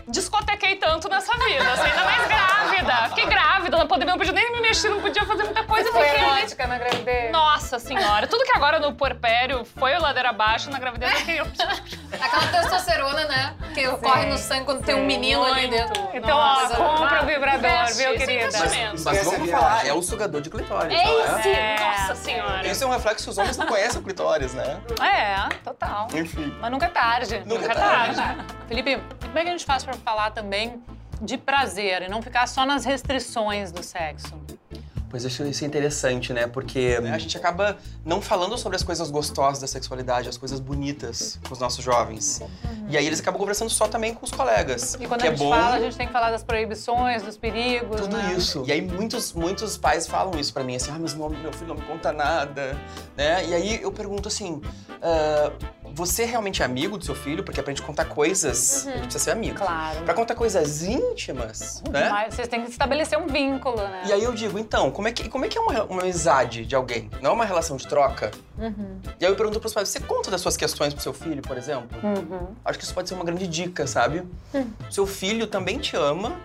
[0.08, 1.72] discotequei tanto nessa vida.
[1.72, 3.08] Assim, ainda mais grávida.
[3.08, 5.90] Fiquei grávida, na pandemia não podia nem me mexer não podia fazer muita coisa.
[5.90, 6.20] Foi porque...
[6.20, 7.32] erótica na gravidez.
[7.32, 11.66] Nossa senhora, tudo que agora no puerpério foi o ladeira abaixo, na gravidez eu fiquei...
[12.20, 13.54] Aquela testosterona, né?
[13.74, 16.08] Que corre no sangue quando tem um menino ali dentro.
[16.14, 18.58] Então, ó, Nossa, compra Ah, o vibrador, viu, querida?
[18.58, 21.48] Mas a vamos falar, é o sugador de clitóris, É não isso!
[21.48, 21.76] é?
[21.78, 22.66] Nossa senhora.
[22.66, 24.80] Isso é um reflexo que os homens não conhecem o clitóris, né?
[25.02, 26.08] É, total.
[26.14, 26.54] Enfim.
[26.60, 27.38] Mas nunca é tarde.
[27.44, 28.16] Nunca Nunca é tarde.
[28.16, 28.44] tarde.
[28.68, 30.82] Felipe, como é que a gente faz pra falar também
[31.20, 34.34] de prazer e não ficar só nas restrições do sexo?
[35.08, 36.46] Pois eu acho isso interessante, né?
[36.46, 41.38] Porque a gente acaba não falando sobre as coisas gostosas da sexualidade, as coisas bonitas
[41.46, 42.42] com os nossos jovens.
[42.88, 44.94] E aí eles acabam conversando só também com os colegas.
[45.00, 45.50] E quando a é gente bom.
[45.50, 48.34] fala, a gente tem que falar das proibições, dos perigos, Tudo né?
[48.36, 48.64] isso.
[48.66, 51.68] E aí muitos, muitos pais falam isso pra mim, assim, ah, mas meu meu filho
[51.68, 52.76] não me conta nada,
[53.16, 53.46] né?
[53.46, 54.60] E aí eu pergunto assim,
[55.00, 55.52] ah,
[55.94, 57.42] você realmente é amigo do seu filho?
[57.42, 59.56] Porque pra gente contar coisas, a gente precisa ser amigo.
[59.56, 60.02] Claro.
[60.02, 62.08] Pra contar coisas íntimas, né?
[62.10, 64.02] Mas vocês têm que estabelecer um vínculo, né?
[64.06, 66.64] E aí eu digo, então, como é que, como é, que é uma, uma amizade
[66.64, 67.10] de alguém?
[67.20, 68.30] Não é uma relação de troca?
[68.58, 69.00] Uhum.
[69.20, 71.56] E aí eu pergunto pros pais, você conta das suas questões pro seu filho, por
[71.56, 71.98] exemplo?
[72.02, 72.54] Uhum.
[72.64, 74.22] Acho que isso pode ser uma grande dica, sabe?
[74.90, 76.36] Seu filho também te ama.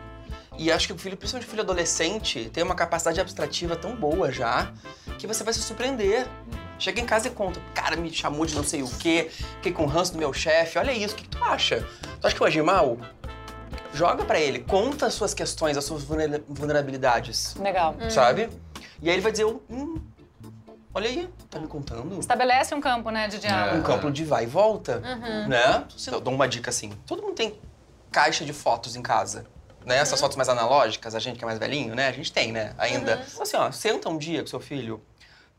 [0.57, 4.31] E acho que o filho, principalmente o filho adolescente, tem uma capacidade abstrativa tão boa
[4.31, 4.71] já,
[5.17, 6.27] que você vai se surpreender.
[6.81, 9.83] Chega em casa e conta, cara, me chamou de não sei o quê, fiquei com
[9.83, 11.87] o ranço do meu chefe, olha isso, o que, que tu acha?
[12.19, 12.97] Tu acha que eu agi mal?
[13.93, 17.95] Joga pra ele, conta as suas questões, as suas vulnera- vulnerabilidades, Legal.
[18.09, 18.49] sabe?
[18.99, 20.01] E aí ele vai dizer, hum,
[20.91, 22.19] olha aí, tá me contando?
[22.19, 23.77] Estabelece um campo, né, de diálogo.
[23.77, 24.99] um campo de vai e volta,
[25.47, 25.85] né?
[26.11, 27.59] Eu dou uma dica assim, todo mundo tem
[28.11, 29.45] caixa de fotos em casa.
[29.85, 29.97] Né?
[29.97, 32.07] Essas fotos mais analógicas, a gente que é mais velhinho, né?
[32.07, 32.73] A gente tem, né?
[32.77, 33.23] Ainda.
[33.31, 35.01] Então, assim, ó, senta um dia com seu filho,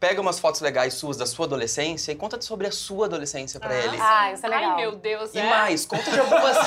[0.02, 3.72] pega umas fotos legais suas da sua adolescência e conta sobre a sua adolescência pra
[3.72, 3.96] ele.
[4.00, 4.70] Ah, isso é legal.
[4.70, 5.44] Ai, meu Deus, E é.
[5.48, 6.56] mais, conta de algumas.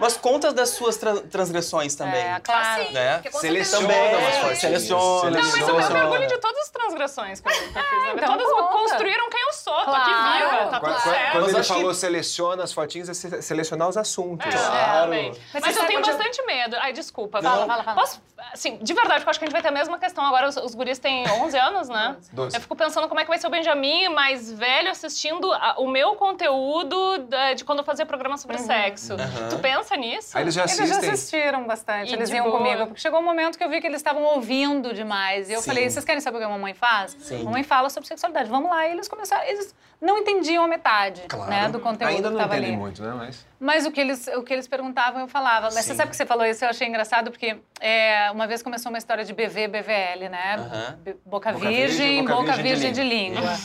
[0.00, 2.22] Mas conta das suas tra- transgressões também.
[2.24, 2.84] É, claro.
[2.86, 3.22] Sim, Né?
[3.32, 4.58] Seleciona certeza- umas É, fotinhas.
[4.58, 5.30] seleciona.
[5.30, 8.02] Não, mas eu tenho orgulho de todas as transgressões que eu, que eu fiz.
[8.02, 8.12] né?
[8.16, 8.72] então todas conta.
[8.72, 10.02] construíram quem eu sou, tô Claro.
[10.02, 11.32] aqui viva, tá Quando, tudo quando- certo.
[11.32, 14.46] quando ele acho que- falou seleciona as fotinhas, é se- selecionar os assuntos.
[14.52, 14.92] É, Claro.
[14.92, 15.40] realmente.
[15.52, 16.76] Mas Mas, eu tenho bastante medo.
[16.80, 17.40] Ai, desculpa.
[17.42, 17.50] Não.
[17.50, 18.00] Fala, fala, fala.
[18.00, 18.22] Posso,
[18.52, 20.48] assim, de verdade, porque eu acho que a gente vai ter a mesma questão agora.
[20.48, 22.16] Os, os guris têm 11 anos, né?
[22.32, 22.56] Doze.
[22.56, 25.88] Eu fico pensando como é que vai ser o Benjamin mais velho assistindo a- o
[25.88, 29.14] meu conteúdo da- de quando eu fazia programa sobre sexo.
[29.14, 29.48] Aham.
[29.48, 30.36] Tu pensa nisso?
[30.36, 31.10] Aí eles já Eles já assistem.
[31.10, 32.58] assistiram bastante, E eles iam boa.
[32.58, 32.86] comigo.
[32.86, 35.48] Porque chegou um momento que eu vi que eles estavam ouvindo demais.
[35.48, 35.66] E eu Sim.
[35.66, 37.16] falei, vocês querem saber o que a mamãe faz?
[37.20, 37.44] Sim.
[37.44, 38.86] Mamãe fala sobre sexualidade, vamos lá.
[38.86, 41.48] E eles começaram, eles não entendiam a metade Claro.
[41.50, 42.76] né, do conteúdo Ainda que não estava entendem ali.
[42.80, 43.14] muito, né?
[43.16, 43.46] Mas...
[43.62, 45.66] Mas o que eles, o que eles perguntavam, eu falava.
[45.66, 45.94] Mas você Sim.
[45.94, 46.64] sabe que você falou isso?
[46.64, 50.56] Eu achei engraçado, porque é, uma vez começou uma história de BV, BVL, né?
[50.58, 50.98] Aham.
[51.00, 53.56] B- Boca, Boca virgem, virgem, boca virgem virgem, de de língua.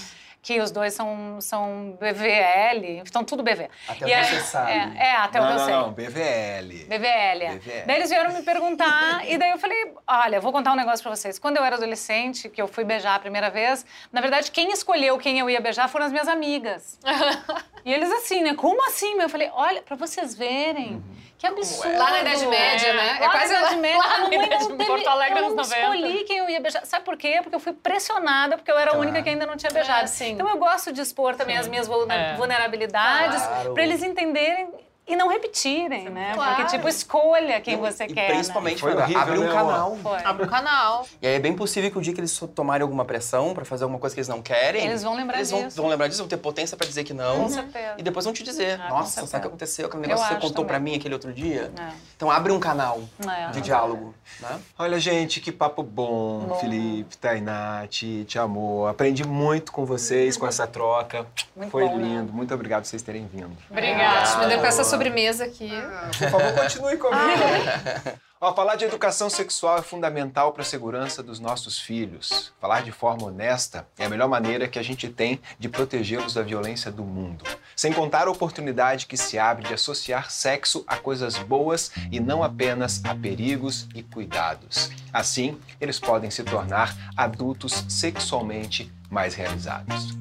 [0.48, 3.70] Que os dois são, são BVL, estão tudo BV.
[3.86, 4.72] Até E o que aí- você sabe.
[4.72, 5.76] É, é, até o não, que eu não, sei.
[5.76, 6.86] não, BVL.
[6.88, 7.44] BVL.
[7.44, 7.50] é.
[7.56, 7.86] BVL.
[7.86, 11.14] Daí eles vieram me perguntar, e daí eu falei: olha, vou contar um negócio pra
[11.14, 11.38] vocês.
[11.38, 15.18] Quando eu era adolescente, que eu fui beijar a primeira vez, na verdade, quem escolheu
[15.18, 16.98] quem eu ia beijar foram as minhas amigas.
[17.84, 18.56] e eles assim, né?
[18.56, 19.20] Como assim?
[19.20, 20.94] Eu falei: olha, pra vocês verem.
[20.94, 21.04] Uhum.
[21.38, 21.98] Que absurdo.
[21.98, 23.18] Lá na Idade Média, né?
[23.22, 23.98] É quase na Idade Média.
[24.02, 25.78] lá na mamãe Idade- teve- Porto Alegre, eu não 90.
[25.80, 26.84] escolhi quem eu ia beijar.
[26.86, 27.40] Sabe por quê?
[27.44, 30.08] Porque eu fui pressionada, porque eu era a única que ainda não tinha beijado.
[30.08, 30.32] sim.
[30.32, 32.36] Então eu gosto de expor também as minhas É.
[32.36, 33.74] vulnerabilidades Claro.
[33.74, 34.68] pra eles entenderem
[35.08, 36.32] e não repetirem, né?
[36.34, 36.56] Claro.
[36.56, 38.28] Porque, tipo, escolha quem você e quer.
[38.30, 38.34] né?
[38.36, 39.98] principalmente, horrível, abre um né, canal.
[40.04, 40.24] Foi.
[40.24, 41.08] Abre o canal.
[41.22, 43.84] E aí é bem possível que o dia que eles tomarem alguma pressão pra fazer
[43.86, 45.78] alguma coisa que eles não querem, Eles vão lembrar eles vão, disso.
[45.82, 47.44] vão lembrar disso, vão ter potência pra dizer que não.
[47.44, 47.94] Com certeza.
[47.98, 49.86] E depois vão te dizer, Ah, nossa, sabe o que aconteceu?
[49.88, 50.94] Aquele Eu negócio que você contou pra também.
[50.94, 51.72] mim aquele outro dia.
[51.80, 51.90] É.
[52.16, 53.52] Então abre um canal É.
[53.52, 54.60] de diálogo, né?
[54.78, 56.40] Olha, gente, que papo bom.
[56.48, 56.56] Bom.
[56.56, 58.90] Felipe, Tainá, Tite, amor.
[58.90, 61.26] Aprendi muito com vocês, com essa troca.
[61.56, 62.04] Muito Foi bom, né?
[62.04, 62.34] lindo.
[62.34, 63.56] Muito obrigado por vocês terem vindo.
[63.70, 64.40] Obrigada.
[64.40, 65.70] Me deu com essa sobremesa aqui.
[66.18, 68.18] Por favor, continue comigo.
[68.40, 72.54] Ó, falar de educação sexual é fundamental para a segurança dos nossos filhos.
[72.62, 76.44] Falar de forma honesta é a melhor maneira que a gente tem de protegê-los da
[76.44, 77.44] violência do mundo.
[77.76, 82.44] Sem contar a oportunidade que se abre de associar sexo a coisas boas e não
[82.44, 84.92] apenas a perigos e cuidados.
[85.12, 90.16] Assim, eles podem se tornar adultos sexualmente mais realizados.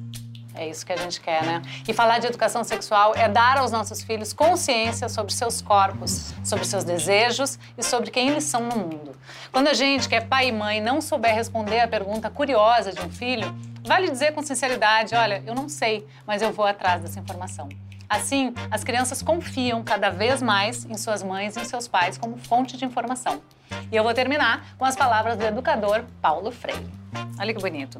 [0.57, 1.61] É isso que a gente quer, né?
[1.87, 6.65] E falar de educação sexual é dar aos nossos filhos consciência sobre seus corpos, sobre
[6.65, 9.15] seus desejos e sobre quem eles são no mundo.
[9.51, 13.01] Quando a gente, que é pai e mãe, não souber responder a pergunta curiosa de
[13.01, 13.55] um filho,
[13.85, 17.69] vale dizer com sinceridade: olha, eu não sei, mas eu vou atrás dessa informação.
[18.09, 22.37] Assim, as crianças confiam cada vez mais em suas mães e em seus pais como
[22.37, 23.41] fonte de informação.
[23.91, 26.87] E eu vou terminar com as palavras do educador Paulo Freire.
[27.39, 27.99] Olha que bonito.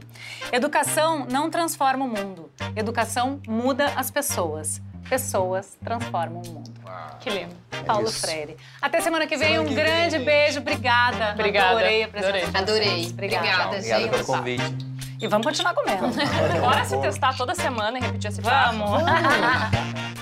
[0.52, 4.82] Educação não transforma o mundo, educação muda as pessoas.
[5.10, 6.74] Pessoas transformam o mundo.
[6.86, 7.18] Uau.
[7.22, 7.56] Que lindo.
[7.72, 8.20] É Paulo isso.
[8.20, 8.58] Freire.
[8.82, 10.26] Até semana que vem, semana um que grande vem.
[10.26, 10.60] beijo.
[10.60, 11.32] Obrigada.
[11.32, 11.70] Obrigada.
[11.70, 12.58] Adorei a presença.
[12.58, 13.10] Adorei.
[13.10, 13.94] Obrigada, Obrigada gente.
[13.94, 14.97] Obrigada pelo convite.
[15.20, 16.08] E vamos continuar comendo.
[16.62, 18.78] Bora se testar toda semana e repetir esse papo?
[18.78, 19.02] Vamos!